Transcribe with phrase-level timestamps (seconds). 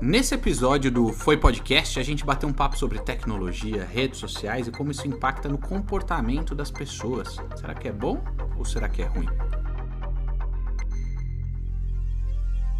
[0.00, 4.70] Nesse episódio do Foi Podcast, a gente bateu um papo sobre tecnologia, redes sociais e
[4.70, 7.36] como isso impacta no comportamento das pessoas.
[7.56, 8.22] Será que é bom
[8.58, 9.26] ou será que é ruim?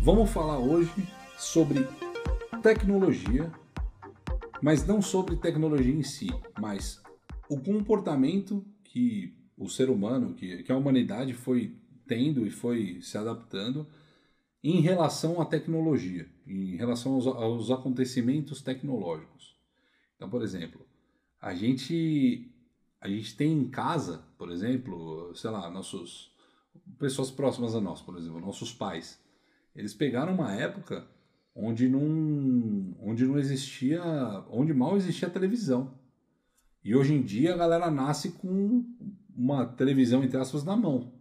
[0.02, 0.92] Vamos falar hoje
[1.38, 1.88] sobre
[2.62, 3.50] tecnologia,
[4.62, 6.28] mas não sobre tecnologia em si,
[6.60, 7.02] mas
[7.48, 11.74] o comportamento que o ser humano, que, que a humanidade foi
[12.06, 13.86] tendo e foi se adaptando
[14.68, 19.56] em relação à tecnologia, em relação aos, aos acontecimentos tecnológicos.
[20.16, 20.84] Então, por exemplo,
[21.40, 22.50] a gente
[23.00, 26.34] a gente tem em casa, por exemplo, sei lá, nossos
[26.98, 29.22] pessoas próximas a nós, por exemplo, nossos pais.
[29.72, 31.06] Eles pegaram uma época
[31.54, 34.02] onde não onde não existia,
[34.50, 35.94] onde mal existia televisão.
[36.82, 38.84] E hoje em dia a galera nasce com
[39.32, 41.15] uma televisão entre aspas na mão.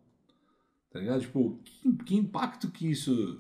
[0.96, 1.20] Tá ligado?
[1.20, 3.38] Tipo, que, que impacto que isso.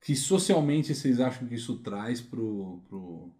[0.00, 2.80] Que socialmente vocês acham que isso traz pro.
[2.88, 3.32] pro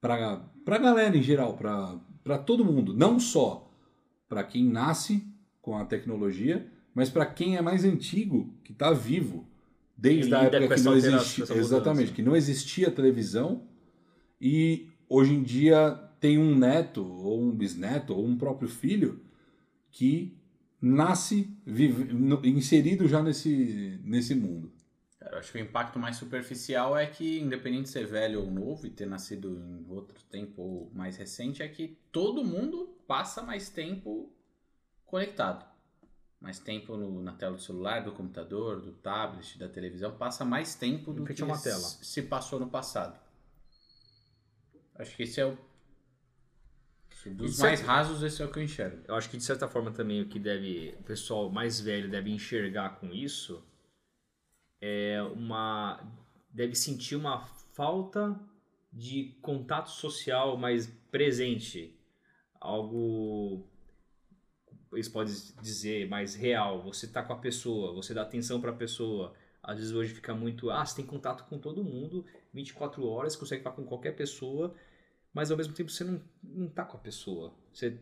[0.00, 2.92] pra, pra galera em geral, pra, pra todo mundo.
[2.92, 3.70] Não só
[4.28, 5.24] para quem nasce
[5.62, 9.46] com a tecnologia, mas para quem é mais antigo, que está vivo,
[9.96, 11.44] desde a época que não existia.
[11.54, 13.62] Exatamente, que não existia televisão
[14.40, 19.20] e hoje em dia tem um neto, ou um bisneto, ou um próprio filho
[19.92, 20.36] que
[20.86, 22.14] nasce vive,
[22.48, 24.72] inserido já nesse, nesse mundo.
[25.20, 28.86] Eu acho que o impacto mais superficial é que, independente de ser velho ou novo
[28.86, 33.68] e ter nascido em outro tempo ou mais recente, é que todo mundo passa mais
[33.68, 34.32] tempo
[35.04, 35.66] conectado.
[36.40, 40.74] Mais tempo no, na tela do celular, do computador, do tablet, da televisão, passa mais
[40.74, 41.80] tempo do que uma tela.
[41.80, 43.18] se passou no passado.
[44.94, 45.58] Acho que esse é o
[47.30, 49.02] dos mais rasos, esse é o que eu enxergo.
[49.06, 52.30] Eu acho que de certa forma também o que deve o pessoal mais velho deve
[52.30, 53.62] enxergar com isso
[54.80, 56.00] é uma
[56.52, 57.40] deve sentir uma
[57.74, 58.38] falta
[58.92, 61.94] de contato social mais presente,
[62.58, 63.68] algo
[64.92, 66.82] eles podem dizer mais real.
[66.82, 69.34] Você tá com a pessoa, você dá atenção para a pessoa.
[69.62, 72.24] Às vezes hoje fica muito, ah, você tem contato com todo mundo,
[72.54, 74.74] 24 horas, consegue falar com qualquer pessoa
[75.36, 77.52] mas ao mesmo tempo você não, não tá com a pessoa.
[77.70, 78.00] Você,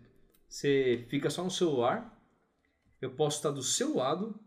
[0.48, 2.16] você fica só no celular,
[3.00, 4.38] eu posso estar do seu lado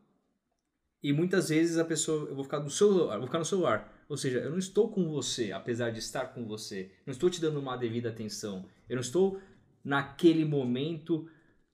[1.04, 3.94] e muitas vezes a pessoa, eu vou ficar do seu, vou ficar no celular.
[4.08, 6.90] Ou seja, eu não estou com você, apesar de estar com você.
[7.06, 8.66] Não estou te dando uma devida atenção.
[8.88, 9.42] Eu não estou
[9.84, 11.30] naquele momento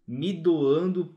[0.08, 1.16] me doando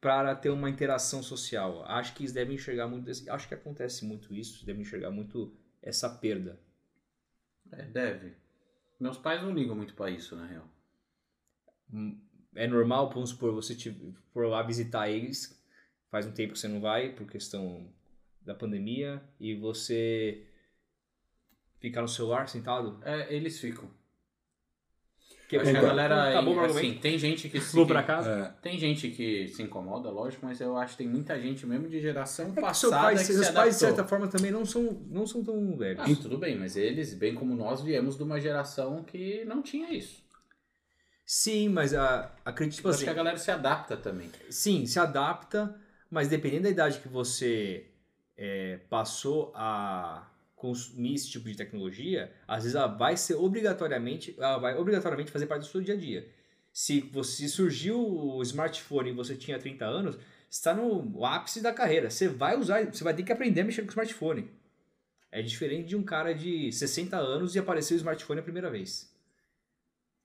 [0.00, 1.84] para ter uma interação social.
[1.86, 5.52] Acho que eles devem enxergar muito, acho que acontece muito isso, devem enxergar muito
[5.82, 6.56] essa perda.
[7.72, 8.47] É, deve.
[8.98, 10.68] Meus pais não ligam muito para isso, na real.
[12.54, 13.76] É normal, vamos supor, você
[14.32, 15.62] for lá visitar eles,
[16.10, 17.92] faz um tempo que você não vai, por questão
[18.40, 20.46] da pandemia, e você
[21.78, 23.00] fica no celular sentado?
[23.04, 23.88] É, eles ficam.
[25.48, 28.30] Que a galera acabou assim, tem gente que se para casa.
[28.30, 28.60] É.
[28.60, 31.98] Tem gente que se incomoda, lógico, mas eu acho que tem muita gente mesmo de
[32.02, 35.26] geração é passada pai, que seus se pais de certa forma também não são não
[35.26, 36.04] são tão velhos.
[36.04, 39.90] Ah, tudo bem, mas eles, bem como nós, viemos de uma geração que não tinha
[39.90, 40.22] isso.
[41.24, 44.30] Sim, mas a acredito tipo assim, acho que a galera se adapta também.
[44.50, 45.74] Sim, se adapta,
[46.10, 47.86] mas dependendo da idade que você
[48.36, 50.28] é, passou a
[50.58, 55.46] consumir esse tipo de tecnologia, às vezes ela vai ser obrigatoriamente, ela vai obrigatoriamente fazer
[55.46, 56.28] parte do seu dia a dia.
[56.72, 60.18] Se você surgiu o smartphone e você tinha 30 anos,
[60.50, 62.10] está no ápice da carreira.
[62.10, 64.50] Você vai usar, você vai ter que aprender a mexer com o smartphone.
[65.30, 69.12] É diferente de um cara de 60 anos e aparecer o smartphone a primeira vez.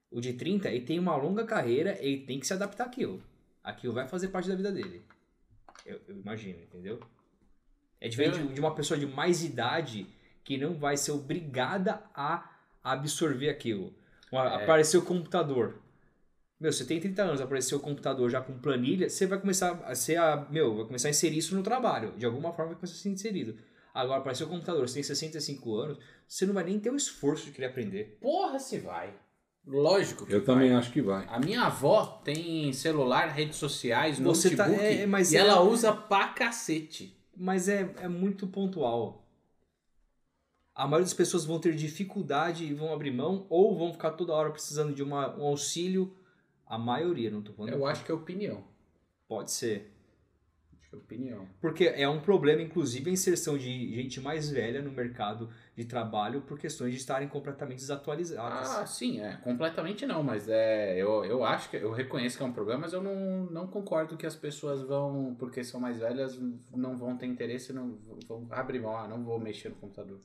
[0.09, 3.21] O de 30, ele tem uma longa carreira, ele tem que se adaptar àquilo.
[3.63, 5.03] Aquilo vai fazer parte da vida dele.
[5.85, 6.99] Eu, eu imagino, entendeu?
[7.99, 8.47] É diferente eu...
[8.47, 10.07] de uma pessoa de mais idade
[10.43, 12.49] que não vai ser obrigada a
[12.83, 13.93] absorver aquilo.
[14.31, 14.37] É.
[14.37, 15.79] Apareceu o computador.
[16.59, 19.95] Meu, você tem 30 anos, apareceu o computador já com planilha, você vai começar a
[19.95, 22.13] ser a, meu, vai começar a inserir isso no trabalho.
[22.17, 23.57] De alguma forma vai começar a ser inserido.
[23.93, 25.97] Agora apareceu o computador, você tem 65 anos,
[26.27, 28.17] você não vai nem ter o esforço de querer aprender.
[28.21, 29.13] Porra, se vai.
[29.65, 30.45] Lógico que Eu vai.
[30.45, 31.25] também acho que vai.
[31.29, 35.39] A minha avó tem celular, redes sociais, Você tá- notebook, tá, é, mas e é,
[35.41, 37.17] ela usa pra cacete.
[37.35, 39.22] Mas é, é muito pontual
[40.75, 44.33] a maioria das pessoas vão ter dificuldade e vão abrir mão ou vão ficar toda
[44.33, 46.15] hora precisando de uma, um auxílio.
[46.65, 47.73] A maioria, não estou falando.
[47.73, 48.63] Eu acho que é opinião.
[49.27, 49.93] Pode ser.
[50.79, 51.47] Acho que é opinião.
[51.61, 56.41] Porque é um problema, inclusive, a inserção de gente mais velha no mercado de trabalho
[56.41, 58.71] por questões de estarem completamente desatualizadas.
[58.71, 59.37] Ah, sim, é.
[59.43, 60.97] Completamente não, mas é.
[60.97, 61.77] Eu, eu acho que.
[61.77, 65.35] Eu reconheço que é um problema, mas eu não, não concordo que as pessoas vão,
[65.37, 66.39] porque são mais velhas,
[66.73, 70.19] não vão ter interesse, não vão abrir mão, ah, não vou mexer no computador.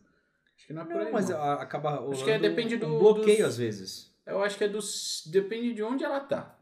[0.58, 1.12] Acho que não é por Não, aí.
[1.12, 1.40] mas não.
[1.52, 4.12] acaba Acho que é- depende um do- bloqueio dos- às vezes.
[4.26, 5.22] Eu acho que é dos.
[5.26, 6.58] Depende de onde ela tá.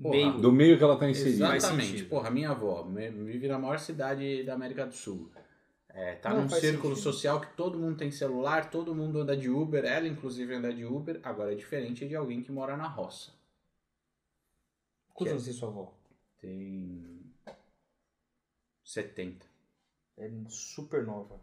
[0.00, 0.32] Porra, Meio.
[0.40, 1.54] Do meio que ela tá inserida.
[1.56, 2.04] Exatamente.
[2.04, 5.30] Porra, minha avó vive na maior cidade da América do Sul.
[5.92, 7.12] É, tá Não, num círculo sentido.
[7.12, 10.84] social que todo mundo tem celular, todo mundo anda de Uber, ela inclusive anda de
[10.84, 11.20] Uber.
[11.22, 13.32] Agora é diferente de alguém que mora na roça.
[15.12, 15.92] Quantos anos tem sua avó?
[16.40, 17.20] Tem
[18.84, 19.46] 70.
[20.16, 21.40] É super nova.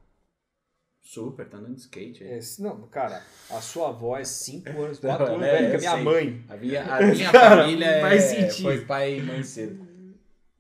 [1.10, 2.22] Super, tá andando de skate.
[2.24, 2.32] aí.
[2.32, 5.72] É, não, cara, a sua avó é 5 anos, Não, 4 anos é, velho que
[5.72, 6.04] a eu minha sei.
[6.04, 6.46] mãe.
[6.50, 8.62] A minha, a minha Cara, família é, faz sentido.
[8.64, 9.88] foi pai e mãe cedo.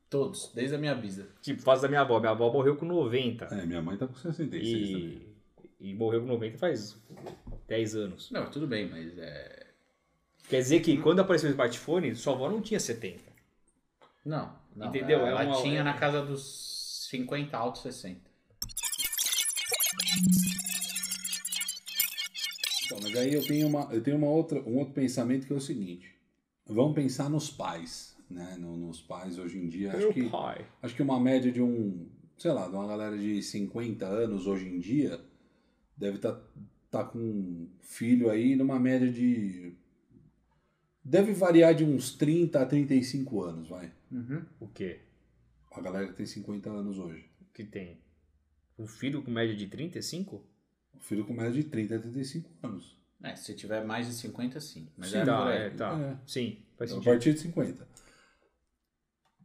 [0.09, 1.27] Todos, desde a minha bisa.
[1.41, 2.17] Tipo, faz da minha avó.
[2.19, 3.43] Minha avó morreu com 90.
[3.45, 5.27] É, minha mãe tá com 66 também.
[5.81, 6.95] E, e morreu com 90 faz
[7.67, 8.31] 10 anos.
[8.31, 9.67] Não, tudo bem, mas é.
[10.47, 13.19] Quer dizer que quando apareceu o smartphone, sua avó não tinha 70.
[14.23, 14.87] Não, não.
[14.87, 15.19] Entendeu?
[15.27, 18.26] Ela, É uma- tinha é- na casa dos 50 altos 60.
[22.85, 25.55] Então, mas aí eu tenho, uma, eu tenho uma outra, um outro pensamento que é
[25.55, 26.15] o seguinte.
[26.65, 28.55] Vamos pensar nos pais, né?
[28.59, 29.93] No- nos pais hoje em dia.
[29.93, 30.65] Acho que, pai.
[30.81, 32.07] acho que uma média de um,
[32.37, 35.19] sei lá, de uma galera de 50 anos hoje em dia
[35.97, 36.39] deve estar
[36.89, 39.75] tá, com um filho aí numa média de...
[41.03, 43.91] Deve variar de uns 30 a 35 anos, vai.
[44.11, 44.45] Uhum.
[44.59, 45.01] O quê?
[45.71, 47.25] A galera que tem 50 anos hoje.
[47.53, 47.97] Que tem?
[48.77, 50.43] Um filho com média de 35?
[50.93, 52.97] O filho com média de 30 a 35 anos.
[53.23, 54.87] É, se tiver mais de 50, sim.
[54.95, 55.99] Mas Sim, é tá, é, tá.
[55.99, 56.17] É.
[56.27, 57.09] Sim, faz A sentido.
[57.11, 57.87] partir de 50.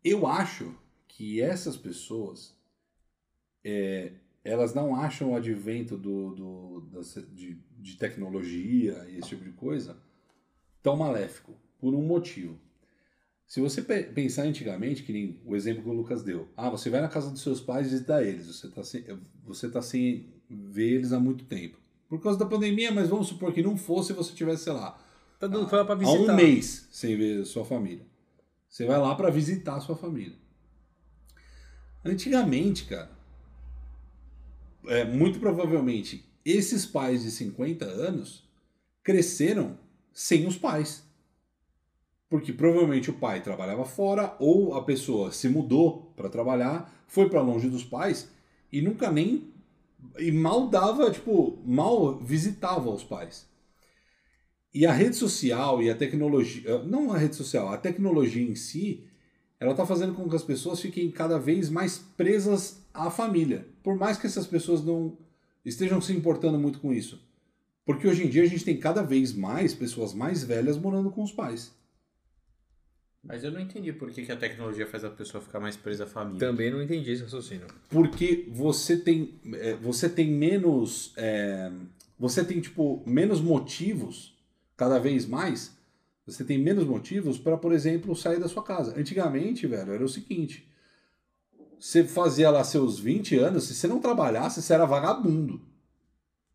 [0.05, 0.77] Eu acho
[1.09, 2.55] que essas pessoas
[3.65, 4.13] é,
[4.45, 9.53] elas não acham o advento do, do, das- de, de tecnologia e esse tipo de
[9.53, 9.97] coisa
[10.83, 12.59] tão maléfico, por um motivo.
[13.53, 16.89] Se você pe- pensar antigamente, que nem o exemplo que o Lucas deu, ah, você
[16.89, 19.05] vai na casa dos seus pais visitar eles, você está sem,
[19.45, 21.77] você tá sem ver eles há muito tempo.
[22.09, 24.99] Por causa da pandemia, mas vamos supor que não fosse você tivesse, sei lá,
[25.39, 26.33] Tá dando pra há visitar.
[26.33, 28.07] um mês sem ver sua família.
[28.71, 30.39] Você vai lá para visitar a sua família.
[32.03, 33.11] Antigamente, cara,
[34.87, 38.49] é, muito provavelmente esses pais de 50 anos
[39.05, 39.79] cresceram
[40.11, 41.05] sem os pais.
[42.33, 47.43] Porque provavelmente o pai trabalhava fora ou a pessoa se mudou para trabalhar, foi para
[47.43, 48.27] longe dos pais
[48.73, 49.53] e nunca nem
[50.19, 53.47] e mal dava, tipo, mal visitava os pais.
[54.73, 59.05] E a rede social e a tecnologia, não a rede social, a tecnologia em si,
[59.61, 63.69] ela está fazendo com que as pessoas fiquem cada vez mais presas à família.
[63.83, 65.19] Por mais que essas pessoas não
[65.67, 67.23] estejam se importando muito com isso.
[67.85, 71.23] Porque hoje em dia a gente tem cada vez mais pessoas mais velhas morando com
[71.23, 71.82] os pais.
[73.23, 76.05] Mas eu não entendi por que, que a tecnologia faz a pessoa ficar mais presa
[76.05, 76.41] à família.
[76.41, 77.67] Também não entendi esse raciocínio.
[77.89, 81.13] Porque você tem, é, você tem menos.
[81.17, 81.71] é,
[82.19, 84.37] você tem, tipo, menos motivos,
[84.77, 85.77] cada vez mais.
[86.27, 88.99] Você tem menos motivos para, por exemplo, sair da sua casa.
[88.99, 90.69] Antigamente, velho, era o seguinte:
[91.79, 95.61] você fazia lá seus 20 anos, se você não trabalhasse, você era vagabundo.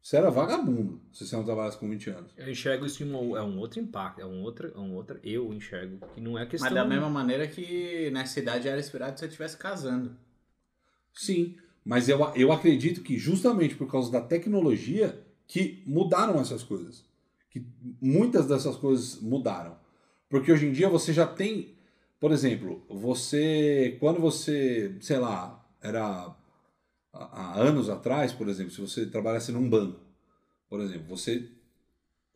[0.08, 2.32] Você era vagabundo se você não trabalhasse com 20 anos.
[2.38, 5.20] Eu enxergo isso em um, é um outro impacto, é um outro, é um outro.
[5.22, 6.70] Eu enxergo que não é questão.
[6.70, 10.16] Mas da mesma maneira que nessa idade era esperado que você estivesse casando.
[11.14, 17.04] Sim, mas eu, eu acredito que justamente por causa da tecnologia que mudaram essas coisas.
[17.52, 17.68] Que
[18.02, 19.78] muitas dessas coisas mudaram.
[20.30, 21.76] Porque hoje em dia você já tem,
[22.18, 26.34] por exemplo, você quando você, sei lá, era
[27.32, 30.00] há anos atrás, por exemplo, se você trabalhasse num banco,
[30.70, 31.50] por exemplo, você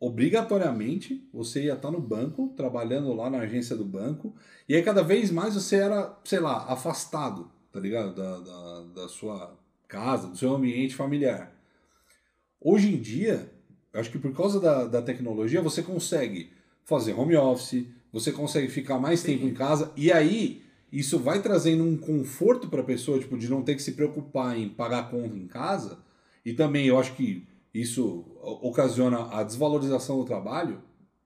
[0.00, 4.34] obrigatoriamente você ia estar no banco, trabalhando lá na agência do banco,
[4.68, 8.12] e aí cada vez mais você era, sei lá, afastado, tá ligado?
[8.12, 11.54] Da, da, da sua casa, do seu ambiente familiar.
[12.60, 13.52] Hoje em dia,
[13.92, 16.50] eu acho que por causa da, da tecnologia, você consegue
[16.84, 19.34] fazer home office, você consegue ficar mais Sim.
[19.34, 23.48] tempo em casa, e aí isso vai trazendo um conforto para a pessoa, tipo, de
[23.48, 25.98] não ter que se preocupar em pagar conta em casa,
[26.44, 28.26] e também eu acho que isso
[28.60, 30.82] ocasiona a desvalorização do trabalho,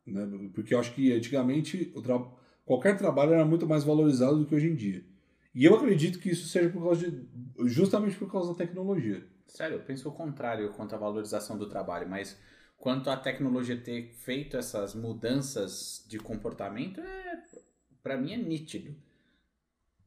[0.07, 0.25] né?
[0.55, 2.25] porque eu acho que antigamente tra-
[2.65, 5.05] qualquer trabalho era muito mais valorizado do que hoje em dia.
[5.53, 7.27] E eu acredito que isso seja por causa de,
[7.65, 9.27] justamente por causa da tecnologia.
[9.49, 12.39] Sério, eu penso o contrário quanto à valorização do trabalho, mas
[12.77, 17.43] quanto à tecnologia ter feito essas mudanças de comportamento, é,
[18.03, 18.95] para mim é nítido.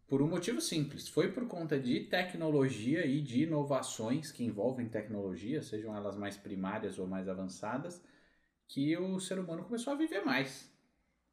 [0.09, 5.61] Por um motivo simples, foi por conta de tecnologia e de inovações que envolvem tecnologia,
[5.61, 8.03] sejam elas mais primárias ou mais avançadas,
[8.67, 10.67] que o ser humano começou a viver mais.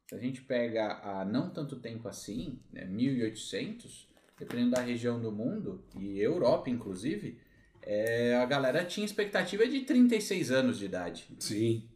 [0.07, 4.07] Se a gente pega há não tanto tempo assim, né, 1800,
[4.37, 7.39] dependendo da região do mundo, e Europa inclusive,
[7.81, 11.27] é, a galera tinha expectativa de 36 anos de idade.
[11.39, 11.89] Sim.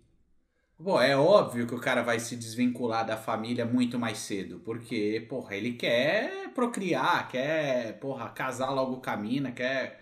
[0.83, 5.25] Pô, é óbvio que o cara vai se desvincular da família muito mais cedo, porque,
[5.29, 10.01] porra, ele quer procriar, quer, porra, casar logo com a mina, quer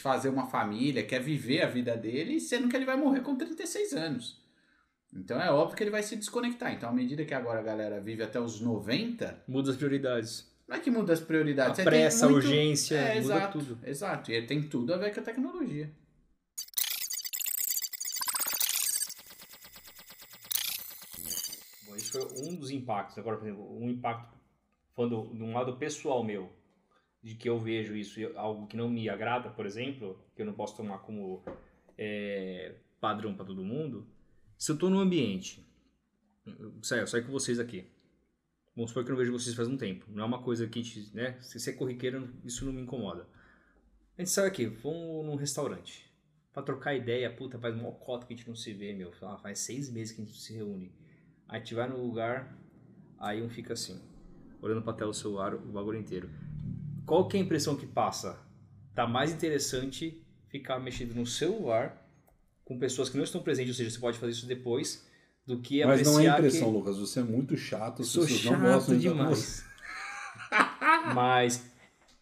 [0.00, 3.92] fazer uma família, quer viver a vida dele, sendo que ele vai morrer com 36
[3.92, 4.42] anos.
[5.14, 6.72] Então é óbvio que ele vai se desconectar.
[6.72, 10.50] Então, à medida que agora a galera vive até os 90, Muda as prioridades.
[10.66, 11.80] não é que muda as prioridades.
[11.80, 13.78] A pressa, a muito- urgência, é, muda exato, tudo.
[13.86, 15.90] Exato, e tem tudo a ver com a tecnologia.
[21.86, 23.18] Bom, esse foi um dos impactos.
[23.18, 24.36] Agora, por exemplo, um impacto,
[24.94, 26.50] falando de um lado pessoal meu,
[27.22, 30.52] de que eu vejo isso, algo que não me agrada, por exemplo, que eu não
[30.52, 31.42] posso tomar como
[31.98, 34.06] é, padrão para todo mundo.
[34.56, 35.66] Se eu estou num ambiente,
[36.82, 37.86] sai, eu com vocês aqui.
[38.76, 40.06] Vamos supor que eu não vejo vocês faz um tempo.
[40.10, 41.40] Não é uma coisa que gente, né?
[41.40, 43.26] Se você é corriqueiro, isso não me incomoda.
[44.16, 46.10] A gente sai aqui, vamos num restaurante.
[46.52, 49.12] Pra trocar ideia, puta, faz mó cota que a gente não se vê, meu.
[49.12, 50.92] Faz seis meses que a gente se reúne.
[51.54, 52.52] Aí vai no lugar,
[53.16, 54.00] aí um fica assim,
[54.60, 56.28] olhando pra tela do celular o bagulho inteiro.
[57.06, 58.40] Qual que é a impressão que passa?
[58.92, 62.10] Tá mais interessante ficar mexendo no celular
[62.64, 65.06] com pessoas que não estão presentes, ou seja, você pode fazer isso depois,
[65.46, 66.76] do que Mas não é apreciar impressão, que...
[66.76, 66.98] Lucas.
[66.98, 69.14] Você é muito chato, as Sou pessoas não chato de você.
[69.14, 69.64] demais.
[71.14, 71.70] Mas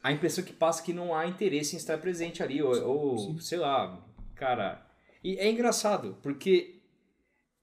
[0.02, 3.40] a impressão que passa é que não há interesse em estar presente ali, ou, ou,
[3.40, 3.98] sei lá,
[4.34, 4.86] cara.
[5.24, 6.71] E é engraçado, porque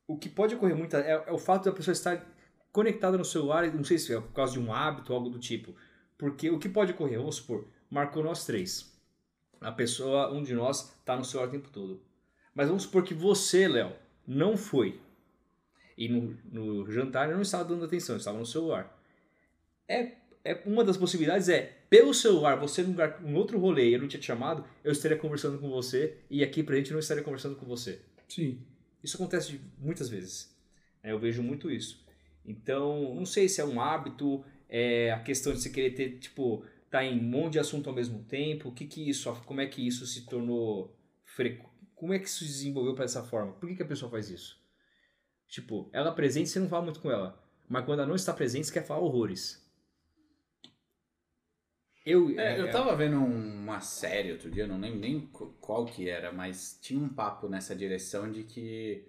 [0.09, 2.25] o que pode ocorrer muito é, é o fato da pessoa estar
[2.71, 5.37] conectada no celular, não sei se é por causa de um hábito ou algo do
[5.37, 5.75] tipo.
[6.17, 8.91] Porque o que pode ocorrer, vamos supor, marcou nós três.
[9.61, 12.01] A pessoa, um de nós, tá no celular o tempo todo.
[12.55, 13.93] Mas vamos supor que você, Léo,
[14.25, 14.99] não foi.
[15.95, 18.99] E no, no jantar eu não estava dando atenção, eu estava no celular.
[19.87, 20.13] É,
[20.43, 24.07] é uma das possibilidades é, pelo celular, você num lugar, um outro rolê, eu não
[24.07, 27.55] tinha te chamado, eu estaria conversando com você e aqui pra gente não estaria conversando
[27.55, 28.01] com você.
[28.27, 28.59] Sim.
[29.03, 30.55] Isso acontece muitas vezes.
[31.01, 32.05] É, eu vejo muito isso.
[32.45, 36.65] Então, não sei se é um hábito, é a questão de você querer ter, tipo,
[36.89, 38.69] tá em um monte de assunto ao mesmo tempo.
[38.69, 41.69] O que que isso, como é que isso se tornou frequ...
[41.95, 43.53] Como é que isso se desenvolveu para essa forma?
[43.53, 44.57] Por que, que a pessoa faz isso?
[45.47, 47.43] Tipo, ela presente, você não fala muito com ela.
[47.67, 49.68] Mas quando ela não está presente, você quer falar horrores.
[52.05, 56.09] Eu, É, eu tava vendo uma série outro dia, não lembro nem qu- qual que
[56.09, 59.05] era, mas tinha um papo nessa direção de que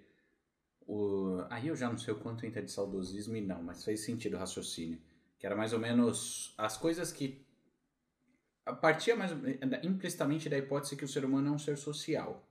[0.87, 1.43] o...
[1.49, 4.35] aí eu já não sei o quanto entra de saudosismo e não, mas fez sentido
[4.35, 4.99] o raciocínio,
[5.39, 7.45] que era mais ou menos as coisas que
[8.65, 9.31] a partir mais
[9.83, 12.47] implicitamente da hipótese que o ser humano é um ser social.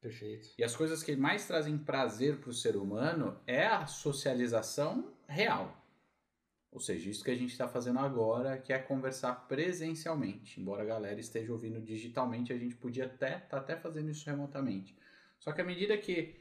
[0.00, 0.48] Perfeito.
[0.56, 5.76] E as coisas que mais trazem prazer para o ser humano é a socialização real.
[6.70, 10.60] Ou seja, isso que a gente está fazendo agora, que é conversar presencialmente.
[10.60, 14.96] Embora a galera esteja ouvindo digitalmente, a gente podia até estar até fazendo isso remotamente.
[15.38, 16.34] Só que à medida que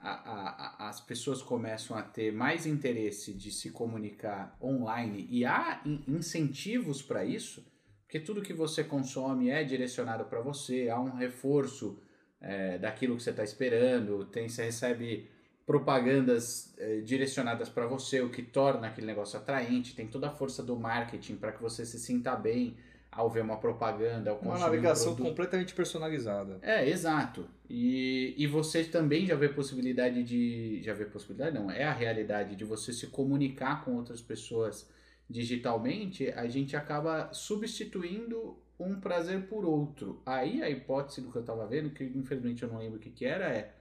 [0.00, 5.80] a- a- as pessoas começam a ter mais interesse de se comunicar online e há
[5.84, 7.64] in- incentivos para isso,
[8.02, 11.98] porque tudo que você consome é direcionado para você, há um reforço
[12.46, 15.30] é, daquilo que você está esperando, tem, você recebe
[15.66, 20.62] propagandas é, direcionadas para você, o que torna aquele negócio atraente, tem toda a força
[20.62, 22.76] do marketing para que você se sinta bem
[23.10, 25.28] ao ver uma propaganda, ao Uma consumir um navegação produto.
[25.28, 26.58] completamente personalizada.
[26.60, 27.48] É, exato.
[27.70, 30.82] E, e você também já vê possibilidade de.
[30.82, 31.70] Já vê possibilidade, não.
[31.70, 34.90] É a realidade de você se comunicar com outras pessoas
[35.30, 40.20] digitalmente, a gente acaba substituindo um prazer por outro.
[40.26, 43.10] Aí a hipótese do que eu tava vendo, que infelizmente eu não lembro o que,
[43.10, 43.72] que era, é.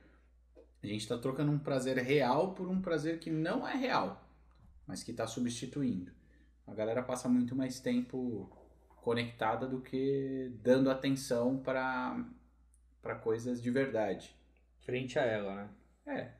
[0.83, 4.29] A gente tá trocando um prazer real por um prazer que não é real,
[4.85, 6.11] mas que tá substituindo.
[6.67, 8.49] A galera passa muito mais tempo
[8.97, 12.23] conectada do que dando atenção para
[13.01, 14.35] para coisas de verdade.
[14.81, 15.69] Frente a ela, né?
[16.05, 16.33] É,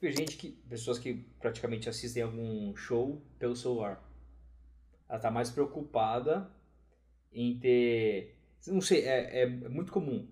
[0.00, 0.50] Tem gente que.
[0.68, 4.02] Pessoas que praticamente assistem algum show pelo celular.
[5.08, 6.50] Ela tá mais preocupada
[7.32, 8.36] em ter.
[8.66, 10.28] Não sei, é, é muito comum.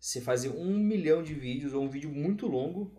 [0.00, 2.90] Você fazer um milhão de vídeos ou um vídeo muito longo.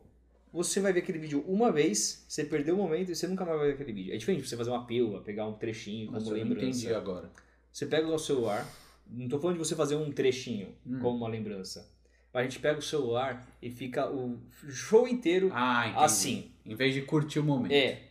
[0.53, 3.57] Você vai ver aquele vídeo uma vez, você perdeu o momento e você nunca mais
[3.57, 4.13] vai ver aquele vídeo.
[4.13, 6.65] É diferente de você fazer uma pílula, pegar um trechinho como eu lembrança.
[6.67, 7.31] entendi agora.
[7.71, 8.67] Você pega o celular,
[9.07, 10.99] não tô falando de você fazer um trechinho Hum.
[10.99, 11.89] como uma lembrança.
[12.33, 14.37] Mas a gente pega o celular e fica o
[14.69, 16.51] show inteiro Ah, assim.
[16.65, 17.71] Em vez de curtir o momento.
[17.71, 18.03] É.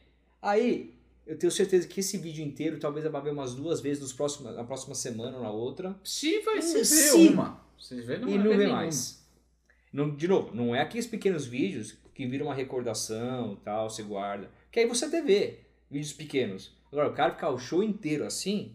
[0.42, 0.94] Aí,
[1.30, 4.54] eu tenho certeza que esse vídeo inteiro talvez vai ver umas duas vezes nos próximos,
[4.54, 5.94] na próxima semana ou na outra.
[6.04, 7.28] Se vai se Hum, ver sim.
[7.32, 7.60] uma.
[7.78, 9.26] Se vê, não e não ver vê mais.
[9.92, 14.02] Não, de novo, não é aqueles pequenos vídeos que viram uma recordação e tal, você
[14.02, 14.50] guarda.
[14.70, 15.60] Que aí você até vê
[15.90, 16.72] vídeos pequenos.
[16.92, 18.74] Agora, o cara ficar o show inteiro assim,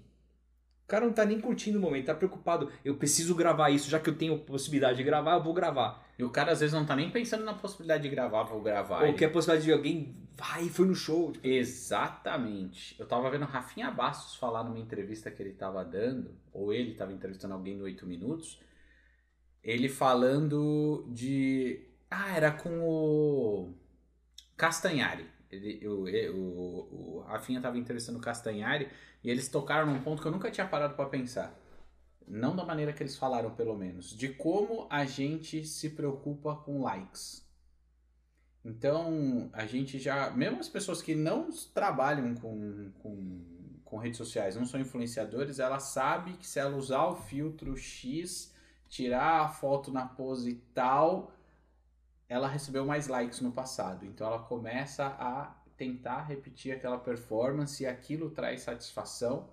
[0.84, 2.72] O cara não tá nem curtindo o momento, tá preocupado.
[2.84, 6.08] Eu preciso gravar isso, já que eu tenho possibilidade de gravar, eu vou gravar.
[6.18, 9.00] E o cara às vezes não tá nem pensando na possibilidade de gravar, vou gravar.
[9.02, 11.32] Ou Ele- que a possibilidade de alguém vai, foi no show.
[11.32, 12.96] Tipo, Exatamente.
[13.00, 17.14] Eu tava vendo Rafinha Bastos falar numa entrevista que ele tava dando, ou ele tava
[17.14, 18.62] entrevistando alguém no 8 Minutos,
[19.64, 21.88] ele falando de.
[22.10, 23.74] Ah, era com o
[24.56, 25.28] Castanhari.
[25.52, 28.90] Ele, o, o, o Rafinha tava entrevistando o Castanhari
[29.24, 31.58] e eles tocaram num ponto que eu nunca tinha parado pra pensar.
[32.28, 34.10] Não da maneira que eles falaram, pelo menos.
[34.10, 37.45] De como a gente se preocupa com likes.
[38.66, 40.32] Então, a gente já.
[40.32, 43.42] Mesmo as pessoas que não trabalham com, com,
[43.86, 48.52] com redes sociais, não são influenciadores, ela sabe que se ela usar o filtro X,
[48.90, 51.32] tirar a foto na pose tal,
[52.28, 54.04] ela recebeu mais likes no passado.
[54.04, 59.48] Então, ela começa a tentar repetir aquela performance e aquilo traz satisfação.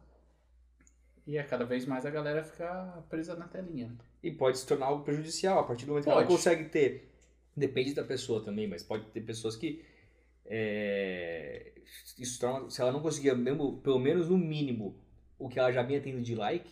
[1.26, 3.94] E é cada vez mais a galera fica presa na telinha.
[4.22, 6.34] E pode se tornar algo prejudicial a partir do momento que ela Pode.
[6.34, 7.11] consegue ter.
[7.56, 9.84] Depende da pessoa também, mas pode ter pessoas que.
[10.46, 11.72] é,
[12.18, 12.40] isso
[12.70, 14.96] se ela não conseguir, mesmo, pelo menos no mínimo,
[15.38, 16.70] o que ela já vinha tendo de like,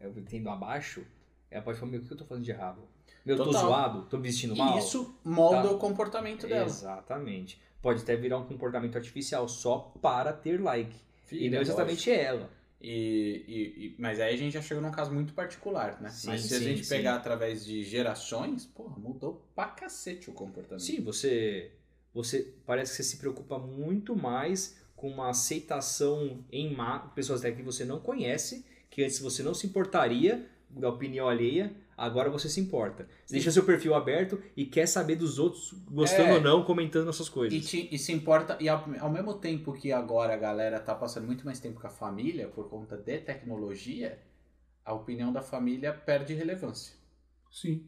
[0.00, 1.04] eu tendo abaixo,
[1.50, 2.82] ela pode falar: Meu, o que eu tô fazendo de errado?
[3.24, 3.66] Meu, eu tô Total.
[3.66, 4.02] zoado?
[4.06, 4.76] Tô me vestindo mal?
[4.76, 5.70] E isso molda Tá.
[5.74, 6.66] o comportamento dela.
[6.66, 7.60] Exatamente.
[7.80, 10.94] Pode até virar um comportamento artificial só para ter like.
[11.30, 12.50] E não exatamente ela.
[12.80, 16.10] E, e- e- mas aí a gente já chegou num caso muito particular, né?
[16.10, 16.94] Sim, mas se a sim, gente sim.
[16.94, 20.82] pegar através de gerações, porra, mudou pra cacete o comportamento.
[20.84, 21.72] Sim, você,
[22.14, 27.52] você parece que você se preocupa muito mais com uma aceitação em má, pessoas até
[27.52, 32.48] que você não conhece, que antes você não se importaria da opinião alheia, agora você
[32.48, 33.08] se importa.
[33.26, 36.34] Você deixa seu perfil aberto e quer saber dos outros, gostando É.
[36.34, 37.68] ou não, comentando as suas E, coisas.
[37.68, 41.26] te- e se importa, e ao, ao mesmo tempo que agora a galera tá passando
[41.26, 44.18] muito mais tempo com a família por conta de tecnologia,
[44.84, 46.94] a opinião da família perde relevância.
[47.50, 47.84] Sim.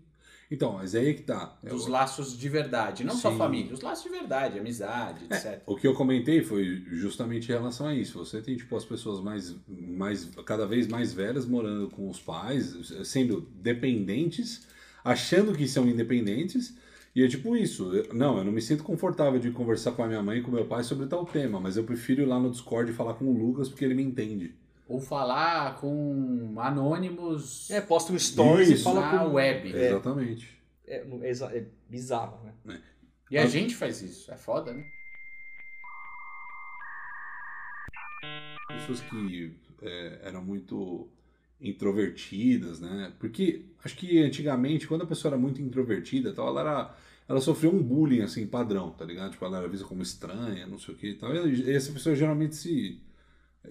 [0.50, 1.56] Então, mas aí que tá.
[1.62, 3.38] Dos Eu- laços de verdade, não só Sim.
[3.38, 5.62] família, os laços de verdade, amizade, etc.
[5.64, 8.18] O que eu comentei foi justamente em relação a isso.
[8.18, 12.76] Você tem tipo as pessoas mais, mais cada vez mais velhas morando com os pais,
[13.04, 14.66] sendo dependentes,
[15.04, 16.76] achando que são independentes.
[17.14, 17.92] E é tipo isso.
[17.94, 20.50] Eu- não, eu não me sinto confortável de conversar com a minha mãe e com
[20.50, 23.24] meu pai sobre tal tema, mas eu prefiro ir lá no Discord e falar com
[23.26, 24.54] o Lucas porque ele me entende.
[24.90, 29.34] Ou falar com anônimos É, posta um stories e fala na com...
[29.34, 29.72] web.
[29.72, 29.86] É.
[29.88, 30.60] Exatamente.
[30.86, 32.80] É, é é bizarro, né?
[33.30, 34.84] E a gente faz isso, é foda, né?
[38.80, 41.08] pessoas que é, eram muito
[41.60, 43.12] introvertidas, né?
[43.18, 46.96] Porque acho que antigamente, quando a pessoa era muito introvertida, tal, ela era,
[47.28, 49.32] ela sofreu um bullying assim padrão, tá ligado?
[49.32, 51.34] Tipo, ela era vista como estranha, não sei o que e tal.
[51.34, 53.00] E essa pessoa geralmente se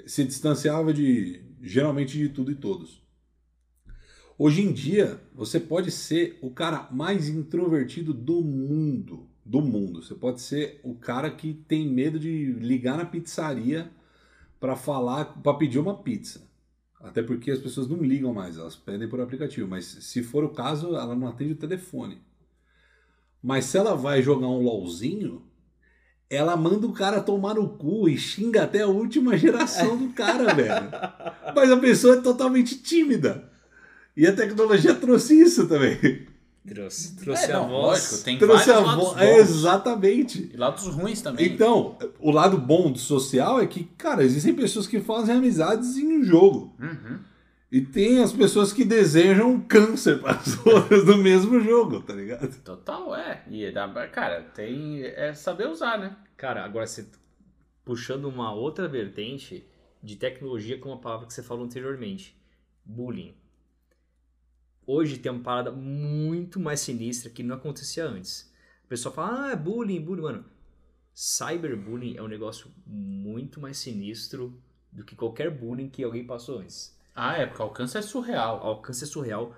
[0.06, 3.02] se distanciava de geralmente de tudo e todos.
[4.38, 10.02] Hoje em dia, você pode ser o cara mais introvertido do mundo, do mundo.
[10.02, 13.91] Você pode ser o cara que tem medo de ligar na pizzaria
[14.60, 16.47] para falar, para pedir uma pizza.
[17.02, 19.67] Até porque as pessoas não ligam mais, elas pedem por aplicativo.
[19.67, 22.21] Mas se for o caso, ela não atende o telefone.
[23.41, 25.48] Mas se ela vai jogar um LOLzinho,
[26.29, 30.53] ela manda o cara tomar no cu e xinga até a última geração do cara,
[30.55, 30.89] velho.
[31.55, 33.49] Mas a pessoa é totalmente tímida.
[34.15, 36.27] E a tecnologia trouxe isso também.
[36.67, 38.01] Trouxe, trouxe É, a não, voz.
[38.11, 39.15] lógico, tem trouxe a vários lados voz.
[39.15, 39.21] bons.
[39.23, 40.51] É, exatamente.
[40.53, 41.47] E lados ruins também.
[41.47, 46.19] Então, o lado bom do social é que, cara, existem pessoas que fazem amizades em
[46.19, 46.75] um jogo.
[46.79, 47.19] Uhum.
[47.71, 52.62] E tem as pessoas que desejam câncer para as outras do mesmo jogo, tá ligado?
[52.63, 53.43] Total, é.
[53.49, 55.03] E dá, cara, tem.
[55.03, 56.17] É saber usar, né?
[56.36, 57.08] Cara, agora você
[57.86, 59.65] puxando uma outra vertente
[60.01, 62.39] de tecnologia com uma palavra que você falou anteriormente,
[62.84, 63.36] bullying.
[64.86, 68.51] Hoje tem uma parada muito mais sinistra que não acontecia antes.
[68.86, 70.21] O pessoal fala, ah, é bullying, bullying.
[70.21, 70.45] Mano,
[71.13, 74.60] cyberbullying é um negócio muito mais sinistro
[74.91, 76.98] do que qualquer bullying que alguém passou antes.
[77.21, 78.62] Ah, é, porque o alcance é surreal.
[78.63, 79.53] O alcance é surreal.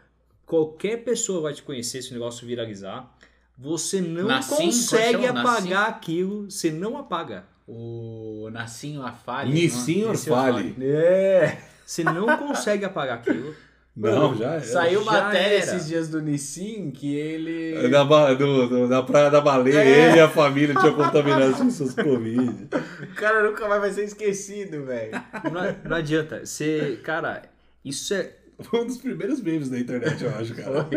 [0.45, 3.10] Qualquer pessoa vai te conhecer se o negócio viralizar.
[3.58, 5.41] Você não Nassim, consegue chama?
[5.41, 7.45] apagar aquilo, você não apaga.
[7.67, 9.52] O Nassim Afali.
[9.54, 10.10] Nissim não?
[10.10, 10.67] Orfale.
[10.69, 10.76] Orfale.
[10.88, 11.58] É.
[11.86, 13.54] Você não consegue apagar aquilo.
[13.95, 14.60] Não, já é.
[14.62, 15.58] Saiu Já matéria era.
[15.58, 17.89] esses dias do Nissim que ele.
[17.89, 20.08] Da, ba- do, do- da Praia da Baleia, É.
[20.10, 22.67] ele e a família tinham contaminado as pessoas com Covid.
[23.12, 25.12] O cara nunca mais vai ser esquecido, velho.
[25.52, 26.45] Não, não adianta.
[26.45, 27.43] Você, cara,
[27.84, 28.38] isso é.
[28.62, 30.88] Foi um dos primeiros memes da internet, eu acho, cara.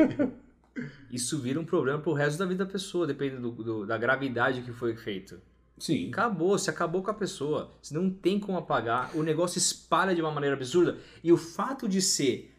[1.10, 4.62] Isso vira um problema pro resto da vida da pessoa, dependendo do- do- da gravidade
[4.62, 5.40] que foi feito.
[5.78, 6.08] Sim.
[6.08, 7.72] Acabou, se acabou com a pessoa.
[7.80, 9.10] Você não tem como apagar.
[9.16, 10.98] O negócio espalha de uma maneira absurda.
[11.22, 12.52] E o fato de ser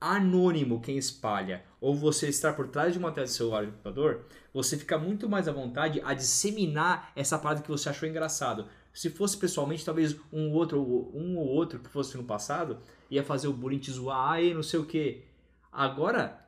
[0.00, 4.24] anônimo quem espalha, ou você estar por trás de uma tela de celular de computador,
[4.52, 8.66] você fica muito mais à vontade a disseminar essa parada que você achou engraçado.
[8.92, 10.80] Se fosse pessoalmente, talvez um outro,
[11.14, 12.78] um ou outro que fosse no passado,
[13.14, 15.22] ia fazer o bullying te zoar, aí não sei o que.
[15.70, 16.44] Agora,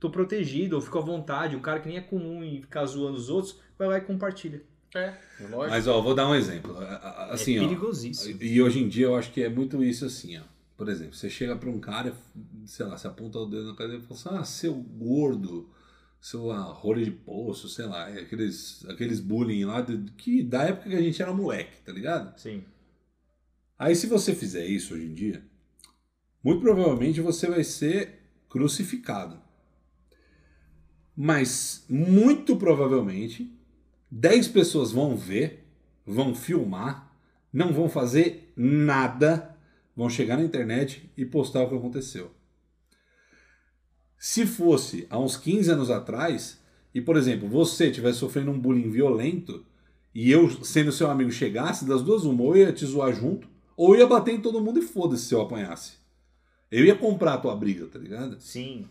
[0.00, 1.54] tô protegido, eu fico à vontade.
[1.56, 4.62] Um cara que nem é comum e ficar zoando os outros, vai lá e compartilha.
[4.94, 5.70] É, lógico.
[5.70, 6.76] Mas, ó, vou dar um exemplo.
[6.78, 8.42] A- Assim, é ó, perigosíssimo.
[8.42, 10.42] E hoje em dia eu acho que é muito isso assim, ó.
[10.76, 12.14] Por exemplo, você chega pra um cara,
[12.66, 15.68] sei lá, você aponta o dedo na cara dele e fala assim, ah, seu gordo,
[16.20, 20.62] seu ah, rolho de poço, sei lá, é aqueles, aqueles bullying lá de- que da
[20.64, 22.38] época que a gente era moleque, tá ligado?
[22.38, 22.64] Sim.
[23.78, 25.44] Aí se você fizer isso hoje em dia,
[26.44, 29.38] muito provavelmente você vai ser crucificado.
[31.16, 33.50] Mas muito provavelmente
[34.10, 35.66] 10 pessoas vão ver,
[36.06, 37.16] vão filmar,
[37.52, 39.56] não vão fazer nada,
[39.96, 42.30] vão chegar na internet e postar o que aconteceu.
[44.18, 46.60] Se fosse há uns 15 anos atrás,
[46.94, 49.64] e por exemplo, você estivesse sofrendo um bullying violento,
[50.14, 53.96] e eu, sendo seu amigo, chegasse, das duas uma, ou ia te zoar junto, ou
[53.96, 56.03] ia bater em todo mundo e foda-se se eu apanhasse.
[56.76, 58.36] Eu ia comprar a tua briga, tá ligado?
[58.40, 58.86] Sim.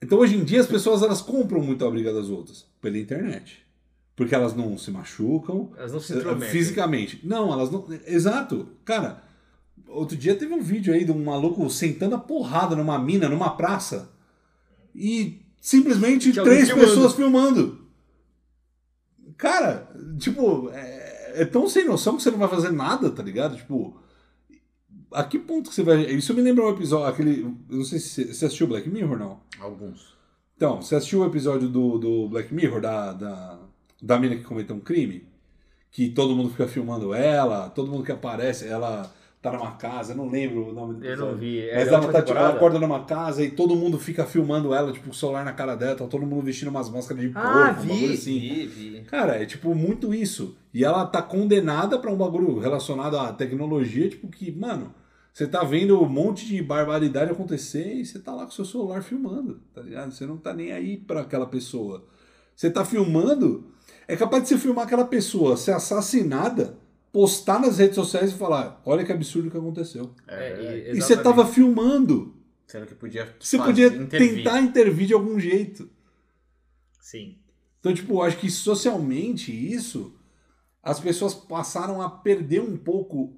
[0.00, 3.64] Então hoje em dia as pessoas elas compram muito a briga das outras pela internet.
[4.14, 6.48] Porque elas não se machucam Elas não se eh, intrometem.
[6.50, 7.20] fisicamente.
[7.22, 7.86] Não, elas não.
[8.06, 8.68] Exato.
[8.84, 9.22] Cara,
[9.88, 13.50] outro dia teve um vídeo aí de um maluco sentando a porrada numa mina, numa
[13.56, 14.10] praça.
[14.94, 16.88] E simplesmente três filmando.
[16.88, 17.86] pessoas filmando.
[19.36, 19.86] Cara,
[20.18, 23.56] tipo, é, é tão sem noção que você não vai fazer nada, tá ligado?
[23.56, 24.00] Tipo,
[25.20, 26.02] a que ponto que você vai.
[26.02, 27.42] Isso me lembra um episódio, aquele.
[27.70, 29.40] Eu não sei se você- assistiu Black Mirror, não.
[29.60, 30.14] Alguns.
[30.56, 33.58] Então, você assistiu o episódio do, do Black Mirror, da, da,
[34.02, 35.26] da mina que cometeu um crime?
[35.90, 39.10] Que todo mundo fica filmando ela, todo mundo que aparece, ela
[39.42, 41.60] tá numa casa, eu não lembro o nome do Eu não vi.
[41.60, 44.92] É Mas ela, tá, tipo, ela acorda numa casa e todo mundo fica filmando ela,
[44.92, 47.70] tipo, o celular na cara dela, tá todo mundo vestindo umas máscaras de porco, Ah,
[47.70, 48.38] um bagulho vi, assim.
[48.40, 49.00] vi, vi.
[49.02, 50.56] Cara, é tipo muito isso.
[50.74, 54.92] E ela tá condenada pra um bagulho relacionado à tecnologia, tipo que, mano,
[55.36, 59.02] você tá vendo um monte de barbaridade acontecer e você tá lá com seu celular
[59.02, 60.10] filmando, tá ligado?
[60.10, 62.06] Você não tá nem aí pra aquela pessoa.
[62.54, 63.70] Você tá filmando,
[64.08, 66.78] é capaz de você filmar aquela pessoa ser assassinada,
[67.12, 70.10] postar nas redes sociais e falar: olha que absurdo que aconteceu.
[70.26, 70.78] É, É, verdade.
[70.78, 72.34] e- E você tava filmando.
[72.66, 74.36] Sendo que podia Você fazer- podia intervir.
[74.42, 75.88] tentar intervir de algum jeito.
[77.00, 77.36] Sim.
[77.78, 80.14] Então, tipo, eu acho que socialmente isso,
[80.82, 83.36] as pessoas passaram a perder um pouco.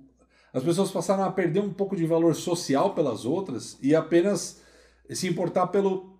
[0.52, 4.62] As pessoas passaram a perder um pouco de valor social pelas outras e apenas
[5.10, 6.18] se importar pelo,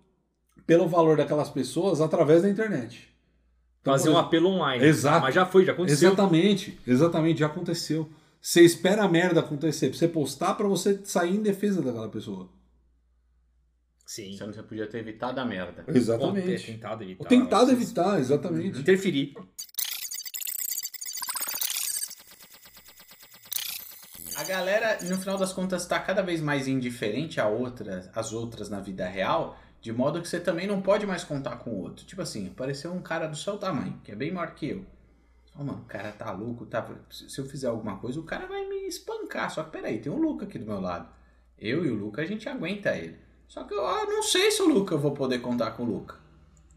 [0.65, 3.09] pelo valor daquelas pessoas através da internet.
[3.81, 4.83] Então, Fazer um apelo online.
[4.83, 5.21] Exato.
[5.21, 6.09] Mas já foi, já aconteceu.
[6.09, 8.09] Exatamente, exatamente, já aconteceu.
[8.41, 12.49] Você espera a merda acontecer pra você postar pra você sair em defesa daquela pessoa.
[14.05, 14.35] Sim.
[14.35, 15.83] Sendo que você podia ter evitado a merda.
[15.85, 16.65] Ou ter Exatamente.
[16.65, 17.23] tentado evitar.
[17.23, 18.79] Ou tentado evitar, exatamente.
[18.79, 19.33] Interferir.
[24.49, 28.79] Galera, no final das contas, está cada vez mais indiferente a outras, às outras na
[28.79, 32.05] vida real, de modo que você também não pode mais contar com o outro.
[32.05, 34.85] Tipo assim, apareceu um cara do seu tamanho, que é bem maior que eu.
[35.53, 36.85] Fala, mano, o cara tá louco, tá...
[37.09, 39.51] se eu fizer alguma coisa, o cara vai me espancar.
[39.51, 41.07] Só que peraí, tem um Luca aqui do meu lado.
[41.57, 43.17] Eu e o Luca, a gente aguenta ele.
[43.47, 45.85] Só que eu ah, não sei se o Luca eu vou poder contar com o
[45.85, 46.15] Luca.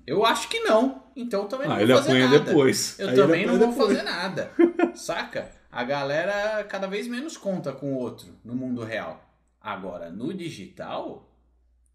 [0.06, 1.02] Eu acho que não.
[1.14, 2.40] Então eu também não Ah, vou ele fazer apanha nada.
[2.40, 2.98] depois.
[2.98, 3.88] Eu Aí ele também não vou depois.
[3.88, 4.50] fazer nada.
[4.94, 5.50] Saca?
[5.70, 9.24] A galera cada vez menos conta com o outro no mundo real.
[9.60, 11.28] Agora, no digital,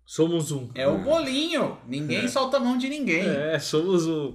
[0.06, 0.70] Somos um.
[0.74, 1.78] é o bolinho.
[1.86, 3.28] Ninguém solta a mão de ninguém.
[3.28, 4.34] É, somos um.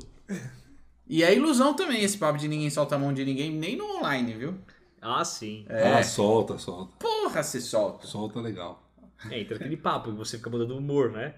[1.09, 3.97] E é ilusão também esse papo de ninguém solta a mão de ninguém, nem no
[3.99, 4.55] online, viu?
[5.01, 5.65] Ah, sim.
[5.69, 5.95] É.
[5.95, 6.93] Ah, solta, solta.
[6.99, 8.07] Porra, se solta.
[8.07, 8.83] Solta legal.
[9.31, 11.35] É, entra aquele papo que você fica mudando o humor, né?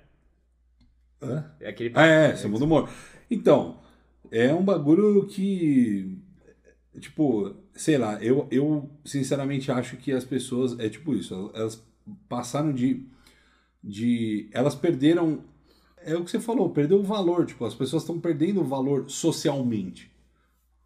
[1.25, 1.51] Hã?
[1.61, 2.89] É aquele Ah, é, você muda o humor.
[3.31, 3.79] Então,
[4.31, 6.19] é um bagulho que.
[7.01, 10.79] Tipo, sei lá, eu, eu sinceramente acho que as pessoas.
[10.79, 11.83] É tipo isso, elas
[12.29, 13.07] passaram de.
[13.83, 15.45] de elas perderam.
[15.99, 17.47] É o que você falou, perdeu o valor.
[17.47, 20.11] Tipo, as pessoas estão perdendo o valor socialmente.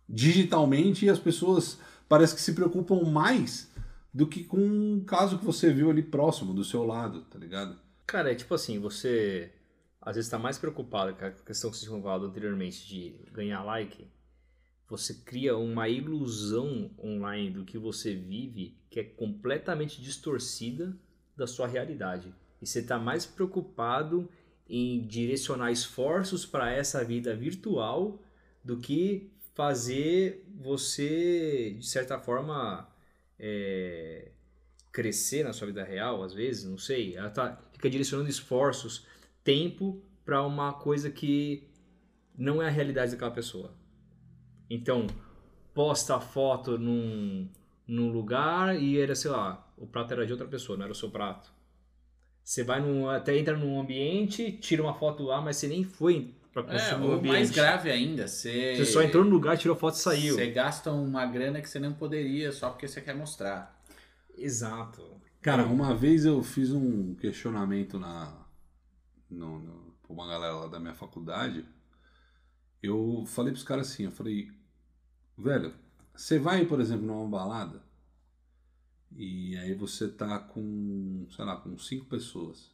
[0.09, 3.71] Digitalmente, e as pessoas parece que se preocupam mais
[4.13, 7.79] do que com um caso que você viu ali próximo, do seu lado, tá ligado?
[8.07, 9.53] Cara, é tipo assim, você
[10.01, 13.63] às vezes está mais preocupado com a questão que você tinha falado anteriormente de ganhar
[13.63, 14.07] like.
[14.89, 20.97] Você cria uma ilusão online do que você vive que é completamente distorcida
[21.37, 22.35] da sua realidade.
[22.61, 24.29] E você está mais preocupado
[24.69, 28.23] em direcionar esforços para essa vida virtual
[28.65, 32.89] do que fazer você, de certa forma,
[33.39, 34.31] é,
[34.93, 37.17] crescer na sua vida real, às vezes, não sei.
[37.17, 39.07] Ela tá, fica direcionando esforços,
[39.49, 41.67] tempo para uma coisa que
[42.37, 43.73] não é a realidade daquela pessoa.
[44.69, 45.07] Então,
[45.73, 47.49] posta a foto num,
[47.87, 50.95] num lugar e era, sei lá, o prato era de outra pessoa, não era o
[50.95, 51.51] seu prato.
[52.45, 56.35] Você vai num, até entra num ambiente, tira uma foto lá, mas você nem foi
[56.53, 57.33] pra É, consumir o ambiente.
[57.33, 60.35] mais grave ainda, você, Você só entrou no lugar, tirou foto e saiu.
[60.35, 63.83] Você gasta uma grana que você não poderia só porque você quer mostrar.
[64.37, 65.03] Exato.
[65.41, 68.38] Cara, uma vez eu fiz um questionamento na
[69.31, 71.67] no, no, pra uma galera lá da minha faculdade.
[72.83, 74.51] Eu falei pros caras assim, eu falei,
[75.37, 75.75] velho,
[76.15, 77.83] você vai, por exemplo, numa balada
[79.17, 82.71] e aí você tá com, sei lá, com cinco pessoas.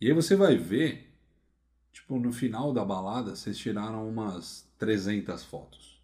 [0.00, 1.12] E aí você vai ver,
[1.92, 6.02] tipo, no final da balada, vocês tiraram umas 300 fotos.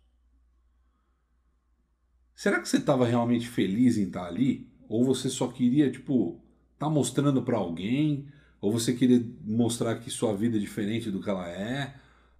[2.35, 4.69] Será que você estava realmente feliz em estar ali?
[4.89, 6.41] Ou você só queria, tipo,
[6.79, 8.29] tá mostrando pra alguém?
[8.65, 11.95] Ou você queria mostrar que sua vida é diferente do que ela é?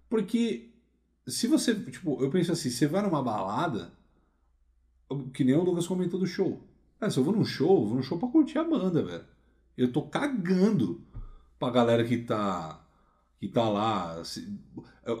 [0.09, 0.71] Porque
[1.27, 3.93] se você, tipo, eu penso assim, você vai numa balada,
[5.31, 6.63] que nem o Lucas comentou do show.
[6.99, 9.23] É, se eu vou num show, eu vou num show pra curtir a banda, velho.
[9.77, 10.99] Eu tô cagando
[11.59, 12.83] pra galera que tá
[13.39, 14.19] que tá lá.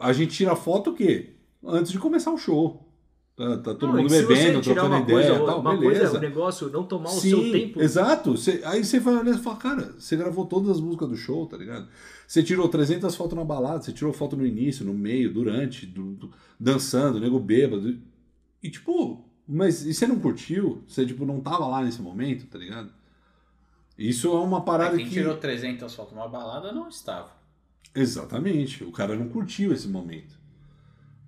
[0.01, 1.35] A gente tira foto o quê?
[1.63, 2.84] Antes de começar o show.
[3.35, 5.99] Tá, tá todo Não, mundo bebendo, tirar trocando uma ideia coisa, tal, uma beleza.
[6.01, 7.81] coisa, o negócio, não tomar o Sim, seu tempo.
[7.81, 8.31] Exato.
[8.37, 11.45] Você- aí você vai olhar e fala, cara, você gravou todas as músicas do show,
[11.45, 11.89] tá ligado?
[12.25, 16.13] Você tirou 300 fotos na balada, você tirou foto no início, no meio, durante, do-
[16.13, 17.97] do- dançando, nego bêbado.
[18.63, 20.81] E tipo, mas e você não curtiu?
[20.87, 22.89] Você tipo não tava lá nesse momento, tá ligado?
[23.97, 27.31] Isso é uma parada Quem que tirou 300 fotos numa balada não estava.
[27.93, 28.83] Exatamente.
[28.85, 30.37] O cara não curtiu esse momento.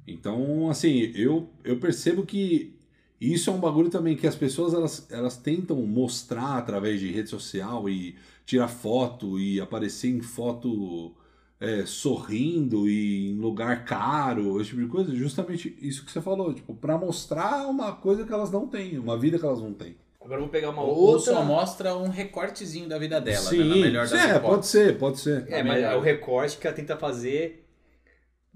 [0.08, 2.74] Então, assim, eu, eu percebo que
[3.20, 7.30] isso é um bagulho também que as pessoas elas, elas tentam mostrar através de rede
[7.30, 8.16] social e
[8.46, 11.14] tirar foto e aparecer em foto
[11.60, 15.14] é, sorrindo e em lugar caro, esse tipo de coisa.
[15.16, 19.18] Justamente isso que você falou, tipo, para mostrar uma coisa que elas não têm, uma
[19.18, 19.96] vida que elas não têm.
[20.22, 21.34] Agora eu vou pegar uma Ou outra.
[21.34, 23.50] só mostra um recortezinho da vida dela, né?
[23.50, 24.42] Sim, Na melhor das é, hipóteses.
[24.50, 25.46] pode ser, pode ser.
[25.48, 27.67] É, mas é o recorte que ela tenta fazer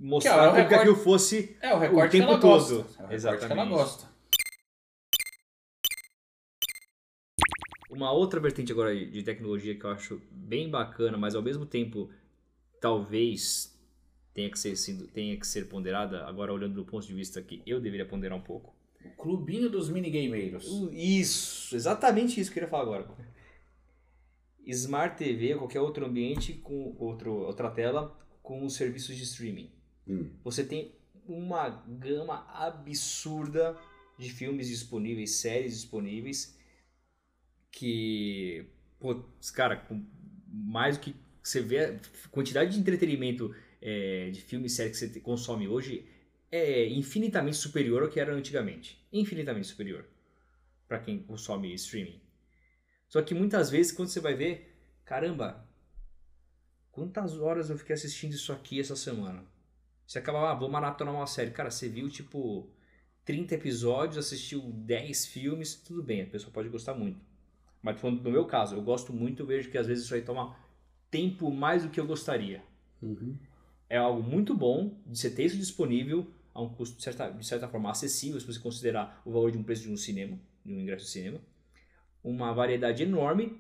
[0.01, 2.51] Que é mostrar o recorte- aquilo fosse É, o recorte o tempo que ela todo.
[2.83, 3.03] gosta.
[3.03, 3.69] É o recorte que ela Exatamente.
[3.69, 4.11] gosta.
[7.89, 12.09] Uma outra vertente agora de tecnologia que eu acho bem bacana, mas ao mesmo tempo
[12.79, 13.77] talvez
[14.33, 17.61] tenha que ser, sido- tenha que ser ponderada, agora olhando do ponto de vista que
[17.65, 18.73] eu deveria ponderar um pouco.
[19.03, 20.65] O clubinho dos minigameiros.
[20.93, 23.07] Isso, exatamente isso que eu queria falar agora.
[24.65, 29.69] Smart TV qualquer outro ambiente com outro, outra tela com os serviços de streaming.
[30.11, 30.29] Hum.
[30.43, 30.93] Você tem
[31.25, 33.77] uma gama absurda
[34.19, 36.57] de filmes disponíveis, séries disponíveis
[37.71, 38.65] que,
[38.99, 40.05] pô, cara, com
[40.47, 45.07] mais do que você vê, a quantidade de entretenimento é, de filmes e séries que
[45.07, 46.05] você consome hoje
[46.51, 49.01] é infinitamente superior ao que era antigamente.
[49.11, 50.05] Infinitamente superior
[50.87, 52.19] para quem consome streaming.
[53.07, 55.65] Só que muitas vezes quando você vai ver, caramba,
[56.91, 59.45] quantas horas eu fiquei assistindo isso aqui essa semana?
[60.11, 61.51] Você acaba, ah, vou maratonar uma série.
[61.51, 62.69] Cara, você viu tipo
[63.23, 67.21] 30 episódios, assistiu 10 filmes, tudo bem, a pessoa pode gostar muito.
[67.81, 70.21] Mas falando no meu caso, eu gosto muito, eu vejo que às vezes isso aí
[70.21, 70.53] toma
[71.09, 72.61] tempo mais do que eu gostaria.
[73.01, 73.37] Uhum.
[73.87, 77.47] É algo muito bom de você ter isso disponível a um custo de certa, de
[77.47, 80.73] certa forma acessível, se você considerar o valor de um preço de um cinema, de
[80.73, 81.39] um ingresso de cinema.
[82.21, 83.57] Uma variedade enorme,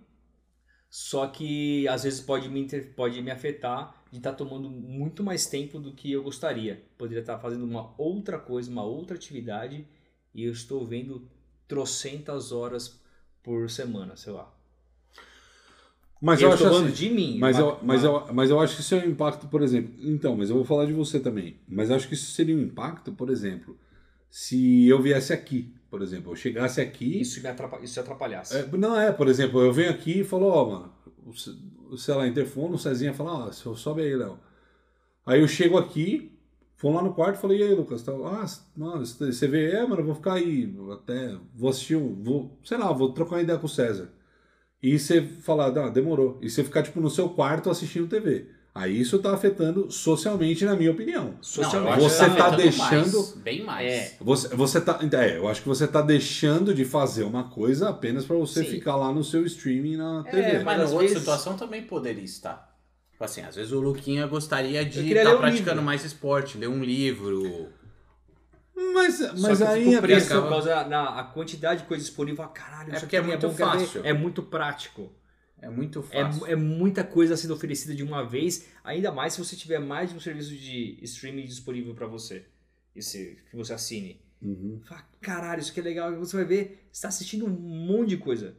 [0.91, 5.79] só que às vezes pode me, pode me afetar de estar tomando muito mais tempo
[5.79, 6.83] do que eu gostaria.
[6.99, 9.87] Poderia estar fazendo uma outra coisa, uma outra atividade,
[10.35, 11.27] e eu estou vendo
[11.67, 13.01] trocentas horas
[13.41, 14.53] por semana, sei lá.
[16.21, 17.37] Mas eu eu, acho falando assim, de mim.
[17.39, 19.61] Mas, uma- eu, mas, uma- eu, mas eu acho que isso é um impacto, por
[19.63, 19.93] exemplo.
[19.99, 21.57] Então, mas eu vou falar de você também.
[21.67, 23.77] Mas eu acho que isso seria um impacto, por exemplo,
[24.29, 27.21] se eu viesse aqui, por exemplo, eu chegasse aqui.
[27.21, 28.55] isso me atrapalha, isso atrapalhasse.
[28.57, 30.93] É, não é, por exemplo, eu venho aqui e falo, ó, mano,
[31.89, 34.39] o, sei lá, interfone, o Cezinha fala, ó, so- sobe aí, Léo.
[35.25, 36.31] Aí eu chego aqui,
[36.81, 38.01] vou lá no quarto e falei, e aí, Lucas?
[38.03, 42.21] Tá, ah, mano, você vê, é, mano, eu vou ficar aí, até, vou assistir, um,
[42.23, 44.09] vou, sei lá, vou trocar uma ideia com o César.
[44.81, 46.39] E você falar, ah, demorou.
[46.41, 48.47] E você ficar, tipo, no seu quarto assistindo TV.
[48.73, 51.35] Aí isso tá afetando socialmente, na minha opinião.
[51.41, 51.97] Socialmente.
[51.99, 53.91] Não, acho Você que tá deixando- mais, bem mais.
[53.91, 54.17] É.
[54.21, 54.97] Você, você tá.
[55.11, 58.69] É, eu acho que você tá deixando de fazer uma coisa apenas pra você Sim.
[58.69, 60.63] ficar lá no seu streaming na É, TV.
[60.63, 62.71] Mas na outra vezes- situação também poderia estar.
[63.11, 65.83] Tipo assim, às vezes o Luquinha gostaria de estar um praticando livro.
[65.83, 67.67] mais esporte, ler um livro.
[68.93, 71.87] Mas, mas Só que aí ficou a preso questão- por causa da a quantidade de
[71.87, 72.43] coisa disponível.
[72.43, 73.79] Ah, Caralho, É porque é aqui muito bom, quero ver.
[73.85, 74.01] fácil.
[74.05, 75.11] É muito prático.
[75.61, 76.45] É muito É, fácil.
[76.47, 80.15] é muita coisa sendo oferecida de uma vez, ainda mais se você tiver mais de
[80.15, 82.45] um serviço de streaming disponível para você.
[82.95, 84.19] Esse, que você assine.
[84.41, 84.81] Uhum.
[84.83, 86.13] Fala, caralho, isso aqui é legal.
[86.17, 88.55] Você vai ver, você tá assistindo um monte de coisa.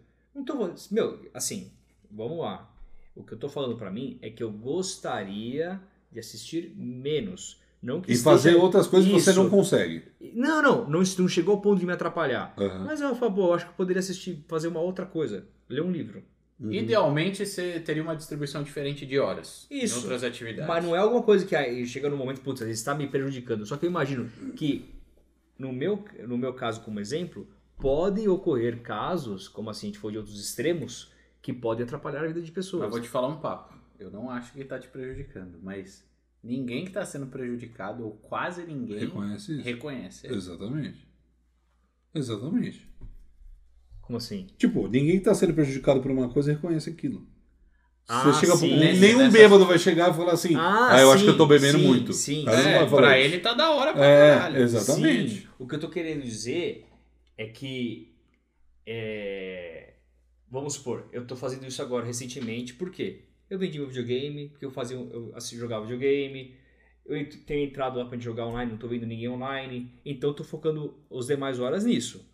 [0.47, 1.73] Falando- Meu, assim,
[2.11, 2.73] vamos lá.
[3.15, 7.61] O que eu tô falando pra mim é que eu gostaria de assistir menos.
[7.83, 10.05] Não que E esteja- fazer outras coisas que você não consegue.
[10.35, 12.55] Não, não, não, não chegou ao ponto de me atrapalhar.
[12.57, 12.85] Aham.
[12.85, 15.47] Mas eu falo, pô, eu acho que eu poderia assistir, fazer uma outra coisa.
[15.69, 16.23] Ler um livro.
[16.63, 16.73] Uhum.
[16.73, 19.67] Idealmente você teria uma distribuição diferente de horas.
[19.69, 19.97] Isso.
[19.97, 20.69] Em outras atividades.
[20.69, 23.67] Mas não é alguma coisa que aí chega no momento, putz, está me prejudicando.
[23.67, 24.95] Só que eu imagino que,
[25.59, 30.13] no meu, no meu caso como exemplo, podem ocorrer casos, como assim a gente for
[30.13, 32.85] de outros extremos, que podem atrapalhar a vida de pessoas.
[32.85, 33.75] Mas vou te falar um papo.
[33.99, 36.09] Eu não acho que tá te prejudicando, mas
[36.41, 39.65] ninguém que tá sendo prejudicado, ou quase ninguém, Reconhece isso.
[39.65, 40.27] reconhece.
[40.29, 41.09] Exatamente.
[42.15, 42.89] Exatamente.
[44.13, 44.47] Como assim?
[44.59, 47.27] Tipo, ninguém que tá sendo prejudicado por uma coisa reconhece aquilo.
[48.07, 48.69] Ah, Você chega sim.
[48.69, 48.79] pro...
[48.79, 51.31] Nesse- Nenhum nessa- bêbado vai chegar e falar assim, Ah, ah, eu acho sim, que
[51.31, 52.13] eu tô bebendo sim, muito.
[52.13, 52.45] sim.
[52.47, 53.29] É, pra isso.
[53.35, 54.63] ele tá da hora pra É, caralho.
[54.63, 55.35] exatamente.
[55.41, 56.85] Sim, o que eu tô querendo dizer
[57.39, 58.13] é que.
[58.87, 59.95] é,
[60.51, 63.23] Vamos supor, eu tô fazendo isso agora recentemente, por quê?
[63.49, 66.55] Eu vendi meu videogame, porque eu fazia, eu assim, jogava videogame,
[67.07, 70.35] eu tenho entrado lá pra gente jogar online, não tô vendo ninguém online, então eu
[70.35, 72.31] tô focando as demais horas nisso.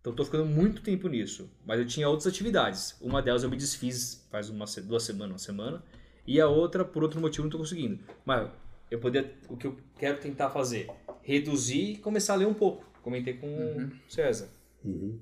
[0.00, 2.96] Então eu tô ficando muito tempo nisso, mas eu tinha outras atividades.
[3.00, 5.82] Uma delas eu me desfiz faz uma, duas semanas, uma semana,
[6.26, 7.98] e a outra, por outro motivo, não tô conseguindo.
[8.24, 8.48] Mas
[8.90, 10.88] eu poderia, o que eu quero tentar fazer,
[11.22, 12.84] reduzir e começar a ler um pouco.
[13.02, 13.90] Comentei com Uhum.
[14.08, 14.48] o César.
[14.84, 15.18] Uhum.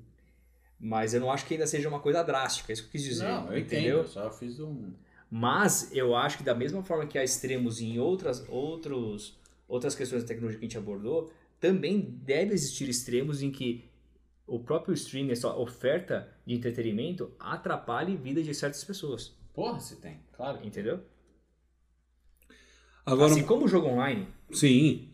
[0.79, 3.03] Mas eu não acho que ainda seja uma coisa drástica, é isso que eu quis
[3.03, 3.23] dizer.
[3.23, 3.79] Não, eu entendo.
[3.79, 3.97] entendeu?
[3.99, 4.91] Eu só fiz um.
[5.29, 9.37] Mas eu acho que da mesma forma que há extremos em outras, outros,
[9.67, 13.83] outras questões da tecnologia que a gente abordou, também deve existir extremos em que
[14.47, 19.35] o próprio streaming, essa oferta de entretenimento, atrapalhe a vida de certas pessoas.
[19.53, 20.65] Porra, se tem, claro.
[20.65, 21.01] Entendeu?
[23.05, 24.27] Agora, assim como o jogo online.
[24.51, 25.09] sim.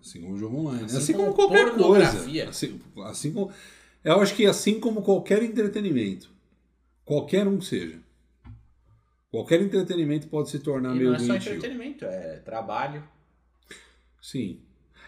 [0.00, 0.84] Assim como o jogo online.
[0.84, 2.48] Assim Assim, como, como qualquer coisa.
[2.48, 3.52] Assim, assim como,
[4.04, 6.30] eu acho que assim como qualquer entretenimento,
[7.04, 7.98] qualquer um que seja,
[9.30, 11.54] qualquer entretenimento pode se tornar E meio não é só doentio.
[11.54, 13.02] entretenimento, é trabalho.
[14.20, 14.60] Sim.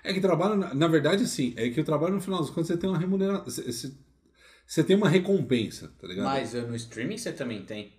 [0.03, 2.77] É que trabalho, na, verdade, assim, é que o trabalho no final das contas você
[2.77, 3.45] tem uma remuneração.
[3.45, 3.93] Você,
[4.67, 6.27] você- tem uma recompensa, tá ligado?
[6.27, 7.93] Mas uh, no streaming você também tem.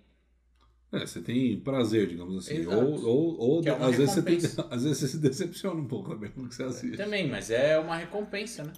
[0.92, 2.58] É, você tem prazer, digamos assim.
[2.58, 2.76] Exato.
[2.76, 4.36] Ou, ou, ou é às, vezes você tem,
[4.70, 6.96] às vezes você se decepciona um pouco também com o que você assiste.
[6.96, 8.72] Também, mas é uma recompensa, né?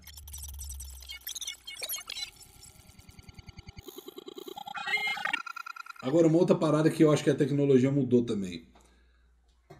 [6.02, 8.66] Agora, uma outra parada que eu acho que a tecnologia mudou também.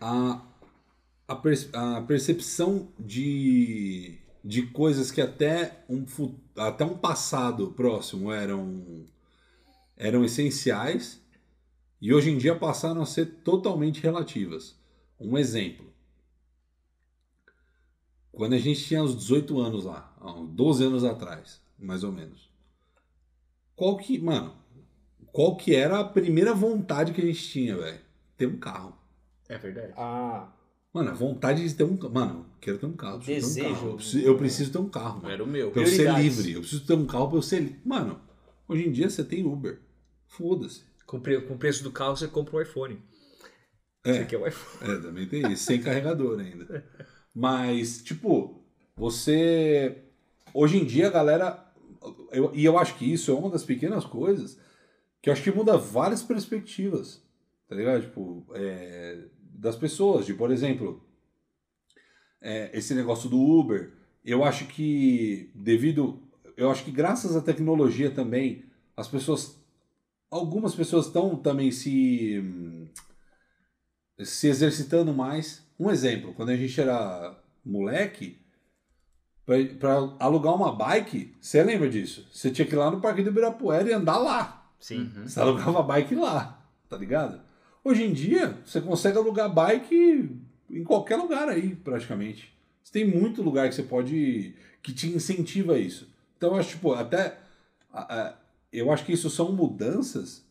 [0.00, 0.40] A,
[1.26, 6.04] a, per- a percepção de, de coisas que até um,
[6.56, 9.06] até um passado próximo eram,
[9.96, 11.20] eram essenciais
[12.00, 14.76] e hoje em dia passaram a ser totalmente relativas.
[15.20, 15.92] Um exemplo.
[18.32, 22.11] Quando a gente tinha os 18 anos lá, há uns 12 anos atrás, mais ou
[22.11, 22.50] menos.
[23.76, 24.54] Qual que, mano,
[25.32, 28.00] qual que era a primeira vontade que a gente tinha, velho?
[28.37, 28.96] Ter um carro.
[29.48, 29.92] É verdade.
[29.96, 30.50] Ah,
[30.92, 32.12] Mano, a vontade de ter um carro.
[32.12, 33.18] Mano, eu quero ter um carro.
[33.18, 33.74] preciso ter um Desejo.
[33.74, 33.88] carro.
[33.90, 35.31] Eu, preciso, eu preciso ter um carro, mano.
[35.35, 35.70] Era o meu.
[35.70, 36.52] Pra eu ser livre.
[36.52, 37.81] Eu preciso ter um carro pra eu ser livre.
[37.85, 38.20] Mano,
[38.68, 39.81] hoje em dia você tem Uber.
[40.28, 40.83] Foda-se.
[41.07, 42.98] com, com o preço do carro você compra um iPhone.
[44.05, 44.12] É.
[44.14, 44.92] Você quer o iPhone.
[44.98, 45.64] É, também tem isso.
[45.64, 46.85] Sem carregador ainda.
[47.35, 48.62] Mas, tipo,
[48.96, 49.96] você.
[50.52, 51.72] Hoje em dia a galera.
[52.33, 54.59] eu- e eu acho que isso é uma das pequenas coisas
[55.22, 57.22] que eu acho que muda várias perspectivas.
[57.68, 58.02] Tá ligado?
[58.02, 59.24] Tipo, é,
[59.62, 60.27] das pessoas.
[60.27, 61.01] De, por exemplo,
[62.40, 63.92] é, esse negócio do Uber.
[64.25, 66.20] Eu acho que devido.
[66.57, 68.64] Eu acho que graças à tecnologia também,
[68.96, 69.57] as pessoas.
[70.29, 72.90] Algumas pessoas estão também se.
[74.18, 75.64] se exercitando mais.
[75.79, 78.39] Um exemplo, quando a gente era moleque,
[79.78, 82.28] pra alugar uma bike, você lembra disso?
[82.32, 84.70] Você tinha que ir lá no Parque do Ibirapuera e andar lá.
[84.78, 85.11] Sim.
[85.24, 87.41] Você alugava a bike lá, tá ligado?
[87.85, 90.30] Hoje em dia, você consegue alugar bike
[90.70, 92.53] em qualquer lugar aí, praticamente.
[92.83, 94.55] Você tem muito lugar que você pode.
[94.80, 96.09] que te incentiva isso.
[96.37, 97.39] Então, eu acho, tipo, até.
[98.72, 100.45] eu acho que isso são mudanças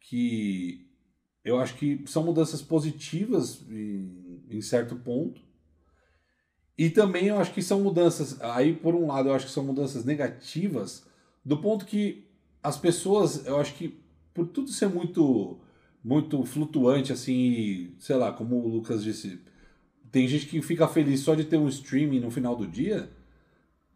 [0.00, 0.86] que.
[1.44, 5.40] Eu acho que são mudanças positivas em, em certo ponto.
[6.78, 8.40] E também eu acho que são mudanças.
[8.40, 11.04] Aí, por um lado, eu acho que são mudanças negativas,
[11.44, 12.26] do ponto que
[12.62, 13.98] as pessoas, eu acho que
[14.34, 15.58] por tudo ser muito
[16.06, 19.40] muito flutuante assim, sei lá, como o Lucas disse,
[20.12, 23.10] tem gente que fica feliz só de ter um streaming no final do dia.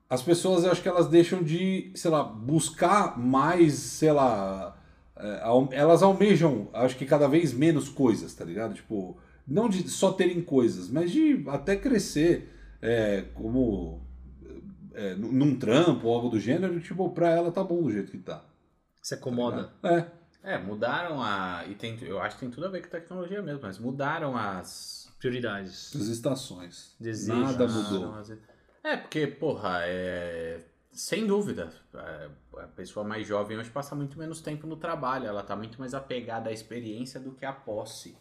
[0.09, 4.77] As pessoas, eu acho que elas deixam de, sei lá, buscar mais, sei lá.
[5.17, 5.41] é,
[5.71, 8.75] Elas almejam, acho que cada vez menos coisas, tá ligado?
[8.75, 12.49] Tipo, não de só terem coisas, mas de até crescer
[12.83, 14.03] é, como
[14.95, 18.19] é, num trampo ou algo do gênero, tipo, pra ela tá bom do jeito que
[18.19, 18.45] tá.
[19.01, 19.73] Se tá acomoda.
[19.83, 19.97] ligado?
[20.17, 20.20] É.
[20.43, 21.65] É, mudaram a.
[21.67, 25.13] E tem, eu acho que tem tudo a ver com tecnologia mesmo, mas mudaram as.
[25.19, 25.95] Prioridades.
[25.95, 26.97] As estações.
[26.99, 27.43] Desejos.
[27.43, 28.15] Nada mudaram mudou.
[28.15, 28.33] as-
[28.83, 30.65] É, porque, porra, é.
[30.93, 35.43] Sem dúvida, é, a pessoa mais jovem hoje passa muito menos tempo no trabalho, ela
[35.45, 38.17] tá muito mais apegada à experiência do que à posse.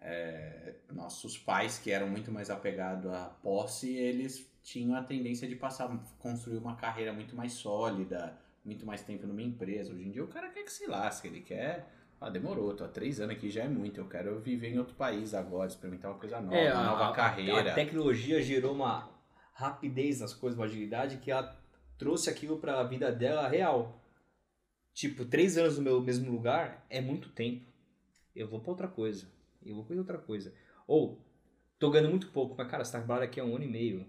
[0.00, 5.54] É, nossos pais, que eram muito mais apegados à posse, eles tinham a tendência de
[5.54, 5.88] passar,
[6.18, 9.92] construir uma carreira muito mais sólida, muito mais tempo numa empresa.
[9.92, 11.88] Hoje em dia o cara quer que se lasque, ele quer.
[12.20, 14.00] Ah, demorou, tô há três anos aqui, já é muito.
[14.00, 17.12] Eu quero viver em outro país agora, experimentar uma coisa nova, É, uma nova a-
[17.12, 17.72] carreira.
[17.72, 19.10] a tecnologia gerou uma
[19.52, 21.60] rapidez nas coisas, uma agilidade que ela
[21.98, 24.00] trouxe aquilo para a vida dela real.
[24.94, 27.64] Tipo, três anos no meu mesmo lugar é muito tempo.
[28.36, 29.26] Eu vou para outra coisa.
[29.64, 30.54] Eu vou para outra coisa.
[30.86, 31.18] Ou,
[31.78, 34.06] tô ganhando muito pouco, mas cara, você tá trabalhando aqui há um ano e meio.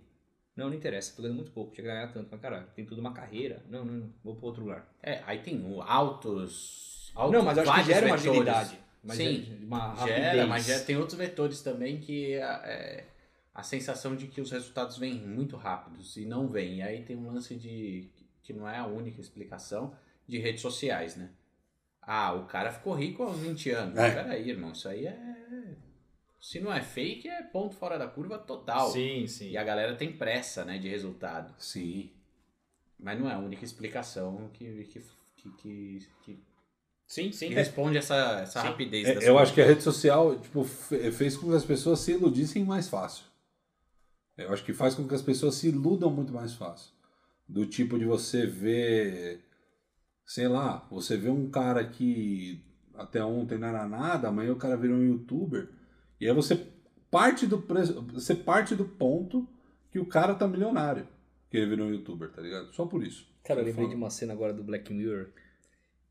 [0.56, 3.01] Não, não interessa, tô ganhando muito pouco, tinha que ganhar tanto, mas cara, tem tudo
[3.01, 3.64] uma carreira.
[3.70, 4.88] Não, não, não, vou para outro lugar.
[5.01, 7.12] É, aí tem o altos.
[7.16, 8.39] altos não, mas eu acho que gera uma vetores.
[8.39, 8.80] agilidade.
[9.04, 10.18] Mas Sim, é uma rapidez.
[10.18, 13.06] Gera, mas já tem outros vetores também que é,
[13.54, 16.78] a sensação de que os resultados vêm muito rápidos e não vêm.
[16.78, 18.10] E aí tem um lance de
[18.41, 19.95] que não é a única explicação
[20.28, 21.30] de redes sociais, né?
[22.01, 23.97] Ah, o cara ficou rico aos 20 anos.
[23.97, 24.12] É.
[24.12, 25.18] Peraí, irmão, isso aí é.
[26.46, 28.91] Se não é fake, é ponto fora da curva total.
[28.91, 29.52] Sim, sim.
[29.52, 31.56] E a galera tem pressa, né, de resultado.
[31.58, 32.12] Sim.
[33.00, 35.00] Mas não é a única explicação que, que,
[35.38, 36.44] que, que, que-
[37.08, 37.48] Sim, sim.
[37.48, 38.68] que responde essa, essa Sim.
[38.68, 39.08] rapidez.
[39.08, 39.38] É, eu coisas.
[39.41, 42.89] acho que a rede social tipo, fe- fez com que as pessoas se iludissem mais
[42.89, 43.24] fácil.
[44.38, 46.91] Eu acho que faz com que as pessoas se iludam muito mais fácil.
[47.48, 49.46] Do tipo de você ver,
[50.26, 52.62] sei lá, você vê um cara que
[52.96, 55.70] até ontem não era nada, amanhã o cara virou um youtuber,
[56.24, 56.67] e aí você
[57.11, 59.45] parte do preço, você parte do ponto
[59.91, 61.05] que o cara tá milionário,
[61.51, 62.74] que ele virou um youtuber, tá ligado?
[62.74, 63.28] Só por isso.
[63.43, 64.03] Cara, eu lembrei de falando.
[64.03, 65.28] uma cena agora do Black Mirror,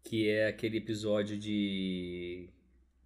[0.04, 2.50] que é aquele episódio de.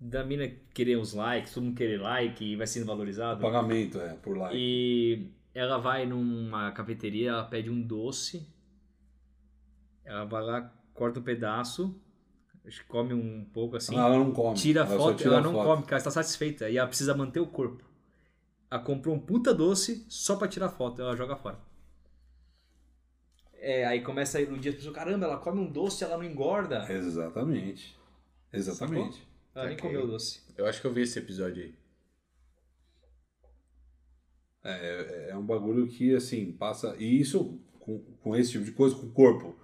[0.01, 3.41] da mina querer os likes, todo mundo querer like e vai sendo valorizado.
[3.41, 4.57] Pagamento, é, por like.
[4.59, 8.45] E ela vai numa cafeteria, ela pede um doce,
[10.05, 11.99] ela vai lá, corta um pedaço,
[12.67, 14.57] acho que come um pouco assim, Ah, ela não come.
[14.57, 15.65] tira a foto, tira ela a não foto.
[15.67, 17.85] come, porque ela está satisfeita e ela precisa manter o corpo.
[18.71, 21.59] Ela comprou um puta doce só pra tirar foto, ela joga fora.
[23.59, 26.91] É, aí começa a iludir as pessoas, caramba, ela come um doce, ela não engorda.
[26.93, 27.97] Exatamente.
[28.53, 29.27] Exatamente.
[29.55, 30.41] Ela nem comeu o doce.
[30.57, 31.75] Eu acho que eu vi esse episódio aí.
[34.63, 36.97] É, é um bagulho que, assim, passa.
[36.99, 39.57] E isso com, com esse tipo de coisa, com o corpo.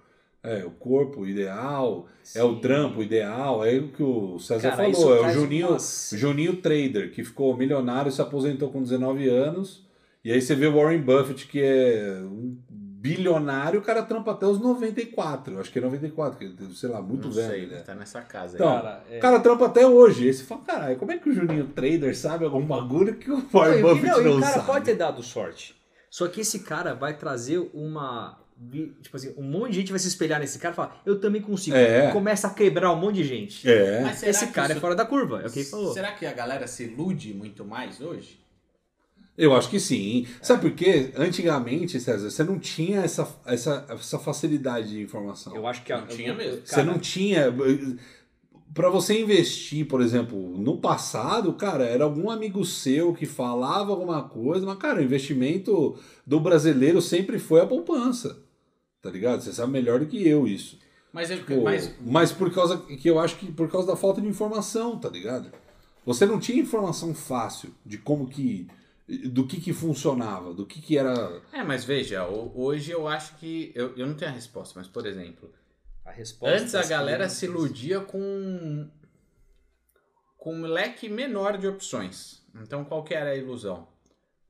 [0.43, 2.59] É, o corpo ideal, é o Sim.
[2.59, 5.15] trampo ideal, é o que o César Cara, falou.
[5.15, 5.77] É o Juninho,
[6.11, 9.87] Juninho Trader, que ficou milionário, se aposentou com 19 anos.
[10.23, 14.45] E aí você vê o Warren Buffett, que é um bilionário, o cara trampa até
[14.45, 15.59] os 94.
[15.59, 17.49] Acho que é 94, que ele, sei lá, muito não velho.
[17.49, 17.77] sei, né?
[17.81, 18.67] tá nessa casa Então.
[18.67, 20.27] Cara, é- O cara trampa até hoje.
[20.27, 23.41] Aí você fala, caralho, como é que o Juninho Trader sabe algum bagulho que o
[23.51, 24.65] Warren Não, e- Buffett não, não, e o cara sabe?
[24.65, 25.75] pode ter dado sorte.
[26.09, 28.37] Só que esse cara vai trazer uma.
[29.01, 31.41] Tipo assim, um monte de gente vai se espelhar nesse cara e falar, eu também
[31.41, 31.75] consigo.
[31.75, 32.09] É.
[32.09, 33.69] E começa a quebrar um monte de gente.
[33.69, 34.03] É.
[34.23, 35.93] Esse cara isso- é fora da curva, é o que ele falou.
[35.93, 38.39] Será que a galera se ilude muito mais hoje?
[39.35, 40.27] Eu acho que sim.
[40.43, 41.11] Sabe por quê?
[41.17, 45.55] Antigamente, César, você não tinha essa, essa, essa facilidade de informação.
[45.55, 46.61] Eu acho que a- Não tinha mesmo.
[46.63, 47.51] Você não tinha.
[48.75, 54.23] Para você investir, por exemplo, no passado, cara, era algum amigo seu que falava alguma
[54.23, 55.95] coisa, mas, cara, o investimento
[56.25, 58.42] do brasileiro sempre foi a poupança.
[59.03, 59.41] Tá ligado?
[59.41, 60.79] Você sabe melhor do que eu isso.
[61.11, 64.19] Mas, eu, Pô, mas mas por causa que eu acho que por causa da falta
[64.21, 65.51] de informação, tá ligado?
[66.05, 68.67] Você não tinha informação fácil de como que
[69.29, 73.35] do que que funcionava, do que que era É, mas veja, ho- hoje eu acho
[73.35, 73.71] que.
[73.75, 75.51] Eu, eu não tenho a resposta, mas por exemplo,
[76.05, 78.89] A resposta antes a das galera se iludia com.
[80.37, 82.41] com um leque menor de opções.
[82.55, 83.87] Então qual que era a ilusão?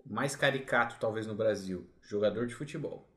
[0.06, 3.10] Mais caricato, talvez, no Brasil: jogador de futebol.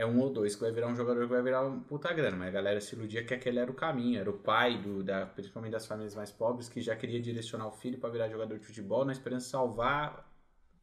[0.00, 2.34] É um ou dois que vai virar um jogador que vai virar um puta grana,
[2.34, 5.26] mas a galera se iludia que aquele era o caminho, era o pai, do, da,
[5.26, 8.64] principalmente das famílias mais pobres, que já queria direcionar o filho para virar jogador de
[8.64, 10.26] futebol na esperança de salvar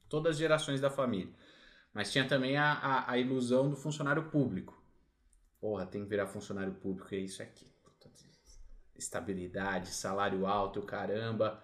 [0.08, 1.34] todas as gerações da família.
[1.92, 4.80] Mas tinha também a, a, a ilusão do funcionário público.
[5.60, 7.66] Porra, tem que virar funcionário público, é isso aqui.
[8.96, 11.60] Estabilidade, salário alto, caramba.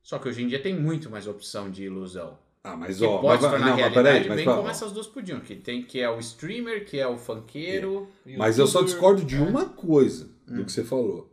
[0.00, 2.38] Só que hoje em dia tem muito mais opção de ilusão.
[2.72, 5.06] Ah, mas ó, pode mas, tornar não, mas peraí, mas, bem pera- como essas duas
[5.06, 5.40] podiam.
[5.40, 8.08] Que, tem, que é o streamer, que é o funkeiro.
[8.36, 10.56] mas eu só discordo de uma coisa Hum.
[10.56, 11.30] do que você falou.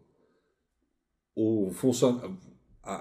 [1.35, 1.71] O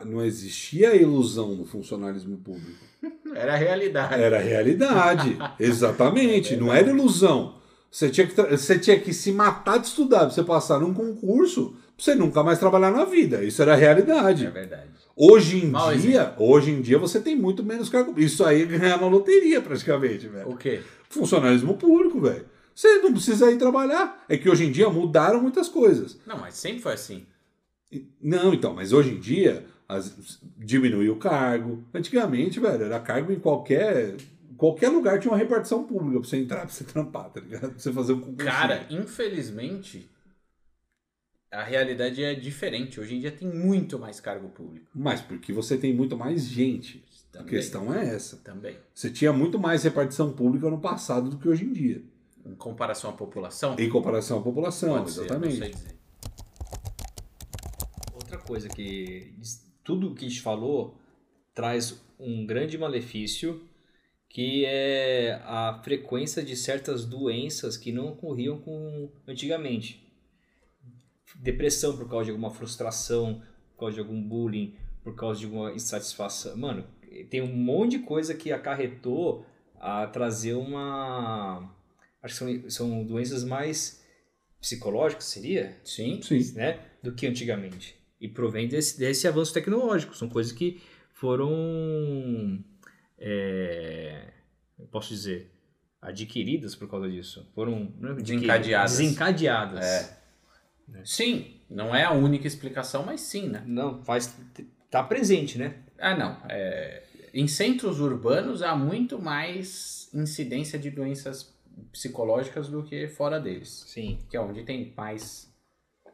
[0.06, 2.84] não existia a ilusão do funcionalismo público.
[3.34, 4.14] Era a realidade.
[4.22, 5.36] Era a realidade.
[5.60, 6.56] Exatamente.
[6.56, 7.56] não era ilusão.
[7.90, 11.76] Você tinha, que você tinha que se matar de estudar pra você passar num concurso
[11.76, 13.42] pra você nunca mais trabalhar na vida.
[13.44, 14.46] Isso era a realidade.
[14.46, 14.88] É verdade.
[15.16, 18.18] Hoje em Mau dia, hoje em dia você tem muito menos cargo.
[18.20, 20.48] Isso aí é ganhar na loteria, praticamente, velho.
[20.50, 20.80] O quê?
[21.08, 22.44] Funcionalismo público, velho.
[22.74, 24.24] Você não precisa ir trabalhar.
[24.28, 26.18] É que hoje em dia mudaram muitas coisas.
[26.26, 27.24] Não, mas sempre foi assim.
[28.20, 31.84] Não, então, mas hoje em dia as- diminuiu o cargo.
[31.94, 34.16] Antigamente, velho, era cargo em qualquer.
[34.56, 37.70] Qualquer lugar tinha uma repartição pública pra você entrar, pra você trampar, tá ligado?
[37.70, 38.44] Pra você fazer um concurso.
[38.50, 40.08] Cara, infelizmente,
[41.54, 43.00] a realidade é diferente.
[43.00, 44.86] Hoje em dia tem muito mais cargo público.
[44.94, 47.04] Mas porque você tem muito mais gente.
[47.30, 47.50] A Também.
[47.50, 48.36] questão é essa.
[48.38, 48.76] Também.
[48.94, 52.02] Você tinha muito mais repartição pública no passado do que hoje em dia.
[52.44, 53.76] Em comparação à população.
[53.78, 55.56] Em comparação à população, pode ser, exatamente.
[55.56, 55.94] sei dizer.
[58.12, 59.32] Outra coisa que
[59.82, 60.96] tudo que a gente falou
[61.54, 63.62] traz um grande malefício
[64.28, 70.03] que é a frequência de certas doenças que não ocorriam com antigamente.
[71.44, 73.42] Depressão por causa de alguma frustração,
[73.74, 76.56] por causa de algum bullying, por causa de alguma insatisfação.
[76.56, 76.86] Mano,
[77.28, 79.44] tem um monte de coisa que acarretou
[79.78, 81.70] a trazer uma.
[82.22, 84.02] Acho que são, são doenças mais
[84.58, 85.78] psicológicas, seria?
[85.84, 86.22] Sim.
[86.22, 86.52] Sim.
[86.54, 87.94] né, do que antigamente.
[88.18, 90.16] E provém desse, desse avanço tecnológico.
[90.16, 90.80] São coisas que
[91.12, 92.64] foram,
[93.18, 94.32] é,
[94.90, 95.50] posso dizer,
[96.00, 97.46] adquiridas por causa disso.
[97.54, 98.98] Foram não é adquiridas, Desencadeadas.
[98.98, 99.84] Desencadeadas.
[99.84, 100.23] É.
[101.04, 103.62] Sim, não é a única explicação, mas sim, né?
[103.66, 104.36] Não, faz,
[104.90, 105.76] tá presente, né?
[105.98, 106.36] Ah, não.
[106.48, 111.54] É, Em centros urbanos há muito mais incidência de doenças
[111.90, 113.84] psicológicas do que fora deles.
[113.86, 114.18] Sim.
[114.28, 115.52] Que é onde tem mais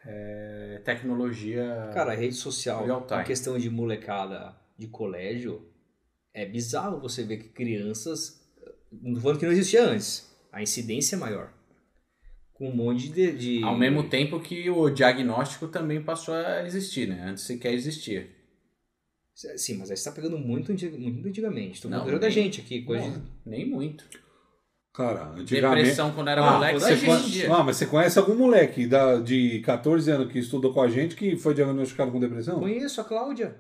[0.04, 1.90] é, tecnologia.
[1.92, 5.68] Cara, a rede social, a questão de molecada de colégio,
[6.32, 8.40] é bizarro você ver que crianças,
[8.90, 11.52] não falando que não existia antes, a incidência é maior.
[12.60, 13.32] Com um monte de...
[13.32, 17.22] de- Ao mesmo tempo que o diagnóstico também passou a existir, né?
[17.30, 18.28] Antes sequer existia.
[19.56, 21.80] Sim, mas aí você tá pegando muito, muito antigamente.
[21.80, 23.16] Tô Não, falando da nem- gente aqui, coisa de...
[23.16, 24.04] Não, nem muito.
[24.92, 25.80] Cara, antigamente.
[25.84, 27.10] Depressão quando era Ah, moleque, Você hoje gente.
[27.12, 27.46] em dia.
[27.46, 30.88] conhece, ah, mas você conhece algum moleque da, de 14 anos que estudou com a
[30.88, 32.58] gente que foi diagnosticado com depressão?
[32.60, 33.56] Conheço a Cláudia.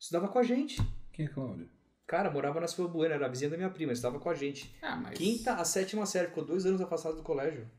[0.00, 0.76] Estudava com a gente.
[1.12, 1.68] Quem é Cláudio?
[2.08, 4.74] Cara, morava na Silva Bueno, era a vizinha da minha prima, estava com a gente.
[4.80, 5.18] Ah, mas...
[5.18, 7.70] Quinta a sétima série, ficou dois anos afastado do colégio.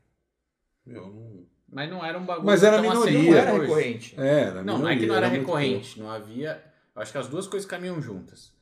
[0.86, 1.46] Eu não.
[1.68, 3.18] mas não era um bagulho Mas era tão minoria.
[3.18, 4.20] assim Não era recorrente.
[4.20, 6.64] É, era Não, não é que minoria, não era muito recorrente, não havia.
[6.94, 8.52] Eu acho que as duas coisas caminham juntas.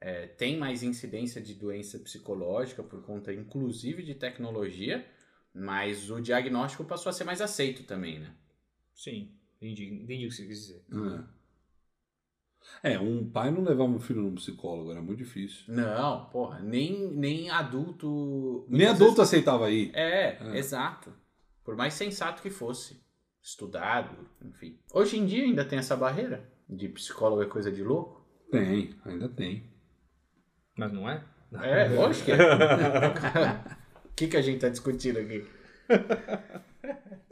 [0.00, 5.06] É, tem mais incidência de doença psicológica por conta, inclusive, de tecnologia,
[5.54, 8.34] mas o diagnóstico passou a ser mais aceito também, né?
[8.92, 10.84] Sim, entendi, entendi o que você quis dizer.
[10.90, 11.24] pouco.
[12.82, 12.98] É.
[12.98, 15.64] Um pai não levava um filho num psicólogo, era muito difícil.
[15.72, 18.66] Não, porra, nem, nem adulto.
[18.68, 19.86] Nem adulto aceitava aí.
[19.86, 20.58] vezes- É, É.
[20.58, 21.12] exato.
[21.64, 23.02] Por mais sensato que fosse.
[23.42, 24.78] Estudado, enfim.
[24.92, 28.26] Hoje em dia ainda tem essa barreira de psicólogo é coisa de louco.
[28.50, 29.70] Tem, ainda tem.
[30.76, 31.22] Mas não é?
[31.62, 32.36] É, lógico que é.
[34.04, 35.44] O que, que a gente tá discutindo aqui?